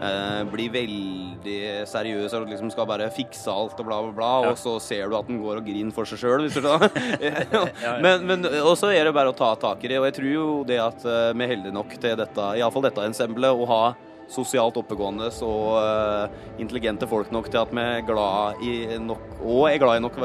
eh, 0.00 0.42
blir 0.50 0.72
veldig 0.74 1.58
seriøs 1.88 2.34
og 2.36 2.48
liksom 2.50 2.72
skal 2.72 2.88
bare 2.88 3.08
fikse 3.14 3.52
alt 3.52 3.78
og 3.78 3.88
bla, 3.88 4.00
bla, 4.06 4.14
bla. 4.16 4.30
Ja. 4.44 4.52
Og 4.52 4.60
så 4.60 4.76
ser 4.82 5.08
du 5.08 5.16
at 5.18 5.28
den 5.30 5.40
går 5.42 5.60
og 5.60 5.68
griner 5.68 5.94
for 5.94 6.08
seg 6.08 6.22
sjøl, 6.22 6.46
hvis 6.46 6.58
du 6.58 6.62
skjønner. 6.64 6.90
Men, 8.04 8.26
men 8.28 8.44
også 8.62 8.92
er 8.94 9.08
det 9.08 9.14
bare 9.16 9.32
å 9.32 9.36
ta 9.36 9.52
tak 9.60 9.82
i 9.84 9.90
det. 9.92 9.98
Og 10.00 10.08
jeg 10.08 10.18
tror 10.18 10.28
jo 10.30 10.46
det 10.68 10.78
at 10.82 11.06
eh, 11.06 11.32
vi 11.34 11.46
er 11.46 11.54
heldige 11.54 11.74
nok 11.74 11.96
til 11.98 12.18
dette, 12.18 12.52
iallfall 12.58 12.86
dette 12.86 13.06
ensemblet, 13.08 13.50
å 13.50 13.68
ha 13.68 13.82
sosialt 14.28 14.76
oppegående 14.76 15.30
og 15.46 15.78
eh, 15.80 16.40
intelligente 16.60 17.08
folk 17.08 17.30
nok 17.32 17.48
til 17.48 17.62
at 17.62 17.70
vi 17.72 17.84
er 17.84 18.02
glad 18.04 18.60
i 18.60 18.72
nok, 19.00 19.22
og 19.40 19.70
er 19.70 19.80
glad 19.80 20.00
i 20.00 20.04
nok 20.04 20.18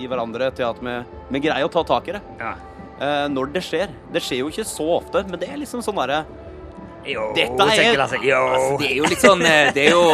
i 0.00 0.08
hverandre 0.08 0.48
til 0.56 0.70
at 0.70 0.80
vi, 0.80 0.94
vi 1.36 1.42
greier 1.44 1.68
å 1.68 1.72
ta 1.72 1.84
tak 1.86 2.08
i 2.08 2.16
det. 2.16 2.22
Ja. 2.40 2.54
når 3.28 3.52
det 3.56 3.64
skjer. 3.66 3.92
Det 4.14 4.22
skjer 4.22 4.44
jo 4.44 4.48
ikke 4.52 4.64
så 4.68 4.86
ofte, 4.96 5.24
men 5.28 5.40
det 5.42 5.50
er 5.50 5.60
liksom 5.60 5.82
sånn 5.84 5.98
derre 5.98 6.22
Jo, 7.06 7.30
Dette 7.36 7.66
er-. 7.74 7.98
Altså, 8.00 8.20
det 8.80 8.90
er 8.90 8.96
jo 8.96 9.08
litt 9.10 9.24
sånn 9.24 9.42
eh, 9.44 9.72
Det 9.74 9.88
er 9.88 9.96
jo 9.96 10.04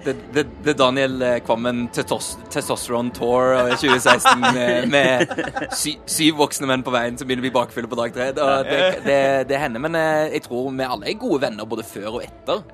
The, 0.00 0.14
det, 0.16 0.22
det, 0.32 0.42
det 0.64 0.72
Daniel 0.80 1.18
eh, 1.20 1.34
Kvammen 1.44 1.82
testos, 1.92 2.30
Testosterone 2.48 3.12
Tour 3.12 3.50
2016 3.74 4.46
eh, 4.48 4.86
med 4.88 5.34
sy, 5.76 5.98
syv 6.08 6.38
voksne 6.40 6.70
menn 6.70 6.84
på 6.86 6.94
veien 6.94 7.20
som 7.20 7.28
begynner 7.28 7.44
å 7.44 7.48
bli 7.50 7.52
bakfulle 7.58 7.90
på 7.90 7.98
dag 8.00 8.14
tre. 8.16 8.30
Det, 8.32 8.46
det, 8.70 8.78
det, 9.04 9.18
det 9.50 9.60
hender, 9.60 9.84
men 9.84 9.98
jeg 10.32 10.40
tror 10.46 10.70
vi 10.72 10.88
alle 10.88 11.10
er 11.12 11.18
gode 11.20 11.42
venner 11.44 11.68
både 11.68 11.84
før 11.84 12.14
og 12.14 12.24
etter. 12.24 12.64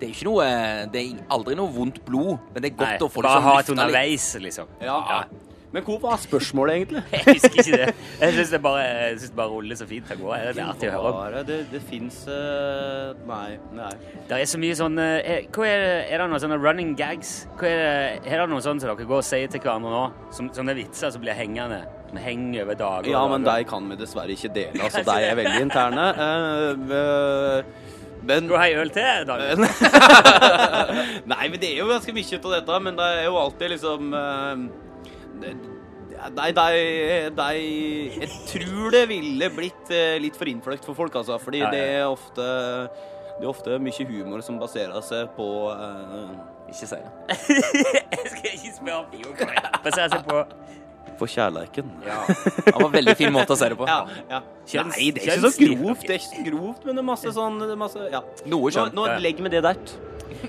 Det 0.00 0.12
er 0.14 0.24
noe 0.30 0.46
Det 0.94 1.02
er 1.02 1.18
aldri 1.34 1.58
noe 1.58 1.74
vondt 1.74 1.98
blod, 2.06 2.38
men 2.54 2.62
det 2.62 2.70
er 2.70 2.78
godt 2.78 2.94
Nei, 2.94 3.02
å 3.02 3.10
få 3.10 3.24
det 3.24 3.32
bare 3.32 3.40
sånn 3.42 3.50
ha 3.50 3.56
et 3.64 3.72
underveis, 3.74 4.28
liksom. 4.46 4.70
Ja. 4.86 5.00
Men 5.72 5.84
hvor 5.86 6.00
var 6.02 6.16
spørsmålet, 6.18 6.74
egentlig? 6.74 7.02
Jeg 7.12 7.34
husker 7.34 7.60
ikke 7.62 7.76
det. 7.76 7.94
Jeg 8.20 8.32
syns 8.34 8.50
det 8.50 8.60
bare, 8.62 8.80
jeg 8.80 9.18
synes 9.18 9.30
det 9.30 9.36
bare 9.36 9.52
ruller 9.52 9.78
så 9.78 9.86
fint 9.86 10.10
av 10.10 10.18
gårde. 10.18 10.38
Det 10.56 10.62
er 10.62 10.70
artig 10.72 10.88
å 10.90 10.94
høre 10.96 11.12
om. 11.12 11.36
Det, 11.46 11.58
det 11.70 11.82
fins 11.86 12.16
Nei. 13.28 13.52
nei. 13.76 13.92
Det 14.28 14.40
er 14.40 14.50
så 14.50 14.58
mye 14.60 14.76
sånn 14.78 14.98
eh, 14.98 15.14
er, 15.20 15.46
er, 15.46 15.84
det, 15.84 15.94
er 16.10 16.22
det 16.22 16.26
noen 16.32 16.42
sånne 16.42 16.58
running 16.58 16.92
gags? 16.98 17.44
Hva 17.60 17.70
er, 17.70 17.82
det, 17.84 18.32
er 18.32 18.42
det 18.42 18.48
noe 18.50 18.64
sånt 18.64 18.82
som 18.82 18.90
dere 18.90 19.06
går 19.06 19.22
og 19.22 19.26
sier 19.26 19.52
til 19.52 19.62
hverandre 19.62 19.94
nå? 19.94 20.02
Som, 20.34 20.50
sånne 20.56 20.74
vitser 20.78 21.14
som 21.14 21.22
blir 21.22 21.38
hengende? 21.38 21.84
Som 22.10 22.18
henger 22.24 22.66
over 22.66 22.80
dager 22.82 23.12
Ja, 23.12 23.22
men 23.30 23.46
dager? 23.46 23.62
de 23.62 23.70
kan 23.70 23.86
vi 23.92 24.00
dessverre 24.00 24.34
ikke 24.34 24.50
dele. 24.56 24.82
Altså, 24.82 25.04
de 25.12 25.30
er 25.30 25.38
veldig 25.38 25.64
interne. 25.68 26.10
Uh, 26.18 26.90
uh, 26.90 27.86
men 28.26 28.44
Skal 28.44 28.50
du 28.50 28.58
ha 28.58 28.66
ei 28.68 28.76
øl 28.76 28.90
til, 28.92 29.24
Daniel? 29.28 29.64
Nei, 31.32 31.44
men 31.46 31.56
det 31.62 31.70
er 31.70 31.78
jo 31.78 31.88
ganske 31.88 32.12
mye 32.12 32.40
av 32.42 32.54
dette, 32.58 32.80
men 32.84 32.98
det 32.98 33.10
er 33.16 33.28
jo 33.30 33.38
alltid 33.40 33.72
liksom 33.72 34.14
eh, 34.18 34.64
Nei, 36.36 36.50
de, 36.52 36.64
de 37.32 37.52
Jeg 38.20 38.28
tror 38.50 38.90
det 38.92 39.06
ville 39.08 39.48
blitt 39.56 39.92
eh, 39.94 40.18
litt 40.20 40.36
for 40.36 40.50
innfløkt 40.50 40.84
for 40.84 40.98
folk, 40.98 41.14
altså. 41.22 41.38
Fordi 41.40 41.62
Ja, 41.62 41.70
ja. 41.70 41.72
det 41.72 41.84
er 42.00 42.06
ofte 42.10 42.48
det 43.40 43.46
er 43.46 43.52
ofte 43.54 43.78
mye 43.80 44.04
humor 44.04 44.42
som 44.44 44.58
baserer 44.60 45.00
seg 45.00 45.30
på 45.32 45.44
uh... 45.72 46.34
Ikke 46.68 46.86
si 46.90 46.98
det. 47.00 47.38
jeg 48.12 48.34
skal 48.34 48.50
ikke 48.52 48.72
spørre 48.76 48.98
om 48.98 49.14
jo. 49.16 49.32
Baserer 49.86 50.12
seg 50.12 50.26
på 50.28 50.42
på 51.20 51.26
kjærleiken. 51.28 51.88
ja. 52.06 52.18
Det 52.30 52.72
var 52.74 52.86
en 52.86 52.92
veldig 52.94 53.14
fin 53.18 53.32
måte 53.34 53.52
å 53.52 53.56
si 53.60 53.66
det 53.68 53.76
på. 53.76 53.84
Ja, 53.88 53.98
ja. 54.30 54.38
Kjønns- 54.64 54.96
Nei, 54.96 55.08
det 55.16 55.24
er 55.26 55.34
ikke 55.36 55.50
så 55.52 55.66
grovt. 55.66 56.04
Det 56.06 56.14
er 56.14 56.20
ikke 56.20 56.30
så 56.30 56.44
grovt, 56.46 56.86
men 56.86 56.96
det 56.96 57.02
er 57.02 57.08
masse 57.10 57.32
sånn 57.36 57.58
masse, 57.80 58.06
ja. 58.12 58.22
Noe 58.48 58.72
Nå, 58.72 58.84
nå 58.96 59.04
Ja. 59.10 59.18
legger 59.20 59.44
vi 59.44 59.52
det 59.52 59.60
der. 59.66 59.76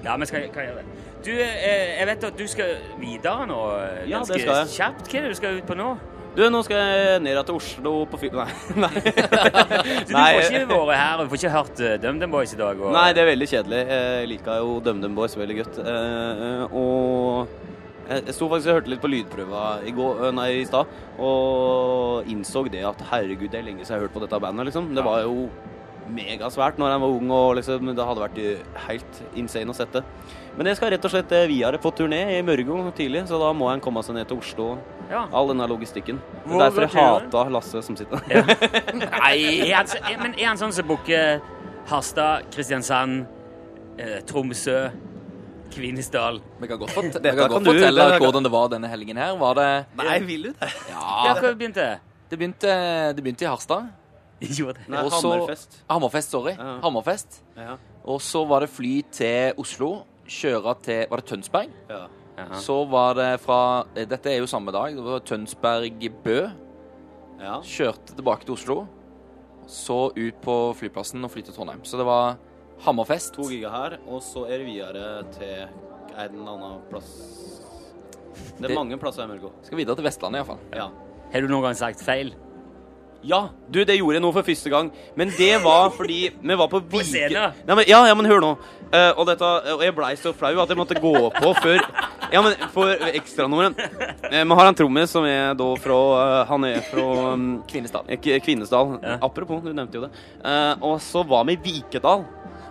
ja, 0.05 0.15
men 0.15 0.27
skal, 0.29 0.45
kan 0.53 0.63
jeg 0.63 0.71
gjøre 0.71 0.83
det? 0.83 1.10
Du, 1.21 1.29
eh, 1.31 1.99
jeg 1.99 2.07
vet 2.09 2.23
at 2.31 2.37
du 2.39 2.47
skal 2.49 2.71
videre 3.01 3.45
nå. 3.49 3.59
eh, 3.77 4.09
Ja, 4.09 4.19
det 4.25 4.39
skal 4.41 4.55
jeg. 4.63 4.71
kjapt. 4.77 5.05
Hva 5.11 5.19
er 5.19 5.27
det 5.27 5.35
du 5.35 5.37
skal 5.37 5.59
ut 5.59 5.67
på 5.69 5.77
nå? 5.77 5.91
Du, 6.31 6.45
nå 6.49 6.61
skal 6.63 6.77
jeg 6.79 7.21
ned 7.25 7.37
til 7.45 7.57
Oslo 7.59 7.91
på 8.07 8.17
film... 8.21 8.37
Nei. 8.39 8.53
Nei. 8.85 8.91
Du, 10.07 10.13
Nei. 10.15 10.29
får 10.39 10.47
ikke 10.47 10.67
vært 10.71 11.01
her 11.01 11.19
og 11.25 11.27
får 11.33 11.41
ikke 11.41 11.51
hørt 11.57 11.81
uh, 11.83 11.95
DumDum 12.01 12.31
Boys 12.31 12.53
i 12.55 12.59
dag. 12.61 12.79
Og, 12.79 12.93
Nei, 12.95 13.09
det 13.13 13.21
er 13.25 13.29
veldig 13.33 13.49
kjedelig. 13.51 13.81
Jeg 13.91 14.29
liker 14.31 14.61
jo 14.63 14.77
DumDum 14.85 15.17
Boys 15.19 15.35
veldig 15.37 15.57
godt. 15.59 15.81
Eh, 15.83 16.63
og 16.71 17.51
jeg 18.11 18.33
sto 18.35 18.47
faktisk 18.51 18.71
og 18.71 18.77
hørte 18.79 18.91
litt 18.95 19.03
på 19.03 19.11
lydprøva 19.11 19.65
i, 19.87 19.91
går, 19.95 20.23
eh, 20.29 20.33
nei, 20.39 20.47
i 20.61 20.65
stad, 20.67 20.89
og 21.21 22.31
innså 22.31 22.63
det 22.73 22.81
at 22.87 23.03
herregud, 23.11 23.51
det 23.53 23.59
er 23.61 23.67
lenge 23.67 23.83
siden 23.85 23.93
jeg 23.93 23.99
har 24.01 24.07
hørt 24.07 24.15
på 24.15 24.23
dette 24.23 24.39
bandet, 24.47 24.67
liksom. 24.71 24.89
Det 24.97 25.03
var 25.05 25.21
jo 25.27 25.45
megasvært 26.15 26.77
når 26.81 26.91
jeg 26.93 27.01
var 27.03 27.15
ung, 27.17 27.31
og 27.31 27.55
liksom, 27.59 27.91
det 27.95 28.05
hadde 28.07 28.23
vært 28.23 28.39
helt 28.87 29.19
insane 29.39 29.71
å 29.71 29.75
sette. 29.77 30.03
Men 30.57 30.67
jeg 30.67 30.75
skal 30.81 30.91
rett 30.91 31.05
og 31.07 31.11
slett 31.13 31.31
eh, 31.31 31.45
videre 31.47 31.79
på 31.79 31.91
turné 31.95 32.19
i 32.37 32.41
Mørgo 32.43 32.79
tidlig, 32.97 33.23
så 33.29 33.39
da 33.39 33.51
må 33.55 33.69
en 33.71 33.79
komme 33.83 34.03
seg 34.03 34.17
ned 34.17 34.27
til 34.27 34.41
Oslo. 34.41 34.65
Ja. 35.11 35.25
All 35.35 35.47
denne 35.51 35.67
logistikken. 35.71 36.19
Det 36.45 36.55
er 36.55 36.65
derfor 36.65 36.85
jeg 36.87 36.95
hata 36.95 37.45
Lasse 37.51 37.81
som 37.83 37.95
sitter 37.99 38.21
Ja. 38.31 38.43
Nei, 39.21 39.69
er 39.69 39.77
han, 39.81 39.87
men 40.23 40.35
er 40.39 40.49
han 40.51 40.59
sånn 40.59 40.71
som 40.75 40.87
booker 40.87 41.39
Harstad, 41.91 42.47
Kristiansand, 42.53 43.25
eh, 43.99 44.19
Tromsø 44.27 44.89
Kvinesdal. 45.71 46.41
Vi 46.59 46.67
kan 46.67 46.79
godt, 46.79 46.91
fort, 46.91 47.11
kan 47.15 47.23
kan 47.23 47.47
godt 47.47 47.63
du- 47.63 47.71
fortelle 47.71 48.09
det- 48.11 48.19
hvordan 48.19 48.43
det 48.43 48.51
var 48.51 48.67
denne 48.69 48.87
helgen 48.91 49.17
her. 49.17 49.35
Var 49.39 49.53
det 49.55 49.85
Nei, 49.95 50.19
vil 50.19 50.43
du 50.43 50.51
det? 50.51 50.69
Ja, 50.91 51.33
hva 51.33 51.53
begynte 51.55 51.75
det? 51.79 51.99
Det 52.29 52.39
begynte, 52.39 52.71
det 53.15 53.23
begynte 53.23 53.43
i 53.43 53.47
Harstad. 53.47 53.87
Det? 54.75 54.87
Nei, 54.89 55.03
Hammerfest. 55.09 55.75
Hammerfest, 55.89 56.31
sorry. 56.33 56.55
Ja. 56.57 56.79
Hammerfest. 56.81 57.41
Ja. 57.57 57.75
Og 58.09 58.21
så 58.25 58.41
var 58.49 58.63
det 58.65 58.69
fly 58.73 59.01
til 59.13 59.53
Oslo. 59.61 59.91
Kjøre 60.31 60.73
til 60.85 61.05
Var 61.11 61.21
det 61.21 61.25
Tønsberg? 61.29 61.69
ja. 61.89 62.07
Jaha. 62.37 62.57
Så 62.63 62.75
var 62.89 63.13
det 63.19 63.41
fra 63.43 63.57
eh, 63.93 64.05
Dette 64.07 64.31
er 64.31 64.39
jo 64.39 64.47
samme 64.47 64.71
dag. 64.73 64.95
Det 64.95 65.03
var 65.03 65.19
Tønsberg-Bø. 65.27 66.37
ja. 67.41 67.57
Kjørte 67.61 68.15
tilbake 68.17 68.47
til 68.47 68.55
Oslo. 68.55 68.77
Så 69.69 69.97
ut 70.15 70.39
på 70.41 70.55
flyplassen 70.79 71.21
og 71.27 71.29
flyttet 71.33 71.51
til 71.51 71.59
Trondheim. 71.59 71.83
Så 71.85 71.99
det 71.99 72.05
var 72.07 72.37
Hammerfest. 72.85 73.35
To 73.35 73.45
giga 73.51 73.69
her, 73.69 73.97
og 74.07 74.23
så 74.25 74.45
er 74.47 74.57
det 74.63 74.65
videre 74.71 75.23
til 75.35 75.67
en 76.17 76.39
annen 76.47 76.79
plass. 76.89 77.11
Det 78.57 78.63
er 78.63 78.67
Det- 78.69 78.75
mange 78.79 78.97
plasser 78.97 79.21
jeg 79.27 79.29
vil 79.35 79.41
gå. 79.45 79.51
Skal 79.67 79.77
videre 79.77 79.95
til 79.95 80.05
Vestlandet, 80.05 80.39
iallfall. 80.41 80.57
Ja. 80.73 80.87
Har 81.33 81.41
du 81.41 81.47
noen 81.47 81.63
gang 81.67 81.75
sagt 81.75 82.01
feil? 82.01 82.33
Ja, 83.23 83.49
du, 83.69 83.83
det 83.85 83.99
gjorde 83.99 84.15
jeg 84.17 84.23
nå 84.23 84.31
for 84.33 84.41
første 84.47 84.69
gang. 84.73 84.87
Men 85.15 85.29
det 85.37 85.51
var 85.63 85.91
fordi 85.93 86.31
vi 86.41 86.55
var 86.57 86.67
på 86.71 86.79
Viken... 86.89 87.33
Nei, 87.35 87.75
men, 87.75 87.83
ja, 87.87 87.99
ja, 88.09 88.15
men 88.17 88.25
hør 88.25 88.41
nå. 88.41 88.51
Uh, 88.91 89.11
og, 89.15 89.21
dette, 89.29 89.45
og 89.71 89.83
jeg 89.85 89.93
blei 89.95 90.15
så 90.19 90.33
flau 90.35 90.49
at 90.59 90.67
jeg 90.73 90.75
måtte 90.75 90.97
gå 90.99 91.13
på 91.37 91.51
før 91.61 91.77
Ja, 92.33 92.41
men 92.43 92.57
for 92.73 92.89
ekstranummeret 93.07 93.77
uh, 93.79 94.33
Vi 94.33 94.57
har 94.59 94.67
en 94.67 94.75
trommis 94.75 95.13
som 95.15 95.23
er 95.29 95.53
da 95.55 95.67
fra 95.79 95.99
uh, 96.11 96.41
Han 96.49 96.65
er 96.67 96.81
fra 96.89 97.05
um, 97.37 97.45
Kvinesdal. 97.71 98.03
eh, 98.11 98.19
K- 98.19 98.41
Kvinesdal. 98.43 98.97
Ja. 98.99 99.15
Apropos, 99.23 99.61
du 99.63 99.71
nevnte 99.71 99.95
jo 100.01 100.03
det. 100.09 100.11
Eh, 100.43 100.73
og 100.83 100.99
så 101.05 101.23
var 101.23 101.47
vi 101.47 101.55
i 101.55 101.61
Vikedal. 101.69 102.25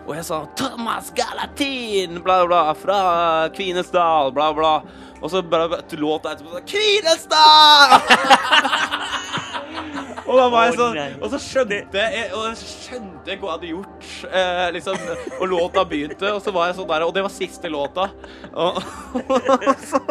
Og 0.05 0.13
jeg 0.17 0.25
sa 0.29 0.43
'Thomas 0.59 1.09
Galatin', 1.17 2.19
bla, 2.25 2.43
bla, 2.49 2.73
fra 2.75 3.49
Kvinesdal, 3.57 4.33
bla, 4.35 4.51
bla. 4.53 4.75
Og 5.23 5.31
så 5.31 5.41
bare 5.43 5.81
låta 5.97 6.33
etterpå 6.35 6.61
'Kvinesdal'! 6.69 8.01
og 10.31 10.39
da 10.39 10.47
var 10.53 10.69
jeg 10.69 10.79
sånn. 10.79 10.99
Og 11.21 11.29
så 11.35 11.41
skjønte 11.43 12.01
jeg 12.01 12.31
Og 12.37 12.47
jeg 12.49 12.59
skjønte 12.63 13.27
hva 13.27 13.35
jeg 13.35 13.53
hadde 13.57 13.71
gjort. 13.75 14.09
Eh, 14.31 14.65
liksom, 14.79 15.07
og 15.41 15.47
låta 15.51 15.85
begynte, 15.91 16.35
og 16.37 16.43
så 16.45 16.55
var 16.55 16.71
jeg 16.71 16.81
sånn 16.81 16.91
der 16.91 17.07
Og 17.07 17.15
det 17.17 17.27
var 17.27 17.35
siste 17.35 17.71
låta. 17.73 18.11
Og, 18.55 18.83
så 19.91 20.03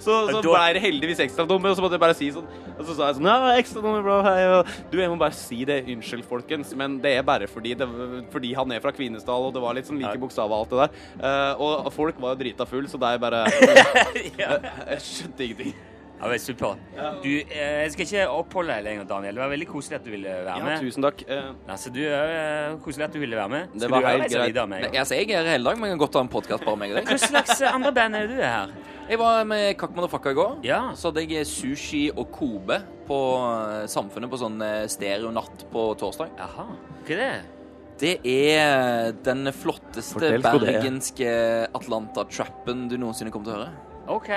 så, 0.00 0.14
så 0.30 0.40
Da- 0.40 0.42
ble 0.42 0.72
det 0.74 0.82
heldigvis 0.82 1.20
ekstranummer, 1.22 1.70
og 1.70 1.76
så 1.76 1.84
måtte 1.84 1.98
jeg 1.98 2.02
bare 2.02 2.16
si 2.16 2.30
sånn 2.34 2.46
Og 2.78 2.86
så 2.88 2.94
sa 2.96 3.10
jeg 3.10 3.18
sånn 3.18 3.28
Ja, 3.28 3.52
ekstranummer, 3.60 4.02
bro. 4.06 4.16
Hei, 4.24 4.46
og 4.56 4.72
du, 4.90 4.98
jeg 4.98 5.12
må 5.12 5.18
bare 5.20 5.36
si 5.36 5.60
det. 5.68 5.82
Unnskyld, 5.92 6.24
folkens, 6.28 6.72
men 6.78 6.98
det 7.04 7.12
er 7.18 7.26
bare 7.26 7.48
fordi, 7.50 7.74
det, 7.78 7.88
fordi 8.32 8.54
han 8.56 8.72
er 8.72 8.82
fra 8.82 8.92
Kvinesdal, 8.96 9.48
og 9.50 9.54
det 9.54 9.62
var 9.62 9.76
litt 9.76 9.88
sånn 9.88 10.00
like 10.00 10.16
bokstaver 10.20 10.56
alt 10.56 10.72
det 10.72 10.80
der. 10.80 11.06
Eh, 11.20 11.62
og 11.62 11.90
folk 11.94 12.18
var 12.22 12.34
jo 12.34 12.40
drita 12.42 12.66
full, 12.68 12.88
så 12.90 13.00
det 13.00 13.12
er 13.14 13.22
bare. 13.22 13.44
Jeg 14.40 15.00
skjønte 15.04 15.46
ingenting. 15.46 15.74
Ja, 16.20 16.28
men 16.28 16.38
Super. 16.42 16.76
Du, 17.22 17.28
eh, 17.32 17.82
jeg 17.84 17.92
skal 17.94 18.04
ikke 18.04 18.24
oppholde 18.28 18.74
deg 18.76 18.84
lenger, 18.84 19.06
Daniel. 19.08 19.38
Det 19.38 19.40
var 19.40 19.52
veldig 19.54 19.68
koselig 19.70 19.96
at 19.96 20.04
du 20.04 20.10
ville 20.12 20.34
være 20.44 20.64
med. 20.66 20.74
Ja, 20.74 20.80
tusen 20.84 21.06
takk. 21.06 21.22
Altså, 21.72 21.92
du 21.94 22.00
er 22.04 22.32
eh, 22.34 22.74
koselig 22.84 23.06
at 23.06 23.14
du 23.16 23.20
ville 23.22 23.38
være 23.38 23.52
med. 23.54 23.70
Det 23.72 23.86
Skal 23.86 23.94
var 23.94 24.00
du 24.04 24.08
helt 24.10 24.24
reise 24.26 24.40
greit. 24.42 24.58
med 24.68 24.84
Nei, 24.84 24.90
altså, 25.00 25.16
jeg 25.16 25.30
er 25.30 25.40
her 25.40 25.52
hele 25.54 25.70
dag, 25.70 25.78
men 25.80 25.88
jeg 25.88 25.96
kan 25.96 26.02
godt 26.04 26.18
ha 26.18 26.24
en 26.26 26.32
podkast 26.34 26.66
bare 26.66 26.80
med 26.82 26.92
deg. 26.98 27.08
Hva 27.08 27.20
slags 27.24 27.62
andre 27.70 27.92
band 27.96 28.18
er 28.18 28.26
det 28.28 28.36
du 28.36 28.42
er 28.42 28.52
her? 28.56 28.74
Jeg 29.10 29.18
var 29.18 29.46
med 29.48 29.78
Kakk 29.80 29.96
Fakka 30.12 30.30
i 30.30 30.36
går. 30.38 30.58
Ja. 30.68 30.80
Så 30.94 31.08
hadde 31.10 31.24
jeg 31.24 31.46
sushi 31.48 32.02
og 32.14 32.28
Kobe 32.36 32.82
på 33.08 33.20
Samfunnet 33.90 34.30
på 34.30 34.38
sånn 34.38 34.60
stereonatt 34.92 35.64
på 35.72 35.86
torsdag. 35.98 36.36
Jaha. 36.38 36.68
Hva 37.08 37.16
er 37.16 37.24
det? 37.24 37.32
Det 38.00 38.12
er 38.24 39.10
den 39.24 39.50
flotteste 39.52 40.14
Fortell 40.16 40.40
det 40.40 40.48
er. 40.48 40.60
bergenske 40.64 41.32
Atlanta-trappen 41.76 42.86
du 42.88 42.96
noensinne 43.00 43.32
kommer 43.32 43.50
til 43.50 43.56
å 43.56 43.64
høre. 43.64 43.72
OK. 44.08 44.30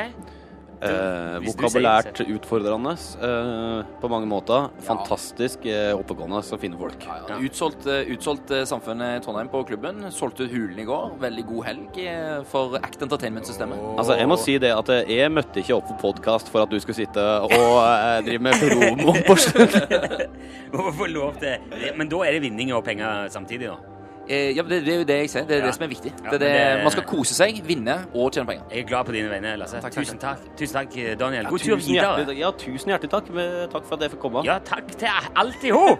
Eh, 0.84 1.38
vokabulært 1.46 2.19
sier 2.19 2.34
utfordrende 2.36 2.93
eh, 2.93 3.91
på 4.02 4.10
mange 4.12 4.28
måter. 4.30 4.67
Fantastisk 4.84 5.65
eh, 5.69 5.91
oppegående 5.96 6.41
og 6.43 6.60
fine 6.62 6.80
folk. 6.80 7.06
Ja. 7.08 7.38
Utsolgt, 7.39 7.88
eh, 7.88 8.10
utsolgt 8.13 8.52
eh, 8.52 8.65
Samfunnet 8.69 9.19
i 9.19 9.24
Trondheim 9.24 9.52
på 9.54 9.63
klubben. 9.69 10.04
Solgte 10.13 10.48
ut 10.48 10.54
Hulen 10.54 10.82
i 10.84 10.88
går. 10.88 11.15
Veldig 11.24 11.46
god 11.50 11.69
helg 11.69 12.02
eh, 12.04 12.41
for 12.50 12.78
Act 12.82 13.06
Entertainment-systemet. 13.06 13.80
Altså, 13.96 14.17
jeg 14.19 14.32
må 14.32 14.39
si 14.41 14.58
det 14.62 14.74
at 14.76 14.91
jeg 15.08 15.32
møtte 15.34 15.63
ikke 15.63 15.78
opp 15.80 15.88
på 15.93 16.00
podkast 16.08 16.52
for 16.52 16.65
at 16.65 16.74
du 16.74 16.80
skulle 16.84 17.00
sitte 17.00 17.24
og 17.48 17.56
eh, 17.56 18.19
drive 18.28 18.43
med 18.50 18.60
promo 18.63 19.15
på 19.30 19.39
slutten. 19.48 20.28
Hvorfor 20.74 21.10
lov 21.12 21.39
til 21.41 21.91
Men 21.98 22.10
da 22.12 22.24
er 22.28 22.38
det 22.38 22.46
vinning 22.50 22.74
og 22.76 22.84
penger 22.86 23.28
samtidig, 23.34 23.72
da. 23.72 23.92
Eh, 24.30 24.56
ja, 24.56 24.64
det, 24.64 24.78
det 24.86 24.94
er 24.94 24.98
jo 25.02 25.04
det 25.04 25.16
jeg 25.18 25.30
sier. 25.30 25.44
Det 25.48 25.56
er 25.58 25.60
Ja. 25.60 25.66
det 25.68 25.76
som 25.76 25.84
er 25.84 25.88
viktig. 25.92 26.12
Ja, 26.24 26.30
det 26.32 26.34
er 26.34 26.40
det, 26.40 26.50
det- 26.78 26.84
Man 26.84 26.92
skal 26.92 27.04
kose 27.04 27.34
seg, 27.36 27.58
vinne 27.68 27.96
og 28.16 28.32
tjene 28.32 28.48
penger. 28.48 28.64
Jeg 28.72 28.80
er 28.84 28.88
glad 28.88 29.06
på 29.06 29.12
dine 29.12 29.30
vegne, 29.30 29.58
Lasse. 29.60 29.82
Takk, 29.82 29.92
takk, 29.92 30.06
Tusen 30.06 30.18
takk. 30.20 30.38
Tusen 30.58 30.74
takk, 30.80 30.94
Daniel. 31.20 31.44
Ja, 31.44 31.50
God 31.50 31.60
tur 31.60 31.76
videre. 31.76 32.16
hjertelig, 32.18 32.38
ja, 32.40 32.52
tusen 32.52 32.88
hjertelig 32.94 33.10
takk. 33.12 33.28
Takk 33.74 33.86
for 33.86 33.96
at 33.96 34.02
jeg 34.02 34.12
fikk 34.12 34.20
komme. 34.24 34.46
Ja, 34.46 34.60
takk 34.60 34.88
til 34.98 35.08
alt 35.36 35.64
i 35.64 35.70
hop. 35.76 36.00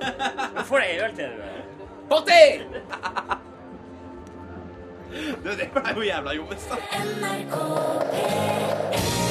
Nå 0.56 0.62
får 0.72 0.80
jeg 0.80 1.02
øl 1.04 1.16
til 1.16 1.26
du. 1.26 1.44
Party! 2.10 2.44
Det, 5.44 5.70
ble 5.74 5.94
jo 5.96 6.02
jævla 6.02 6.34
jobbes, 6.36 6.64
da. 6.72 6.76
NRK 7.04 7.56
P3 8.14 9.23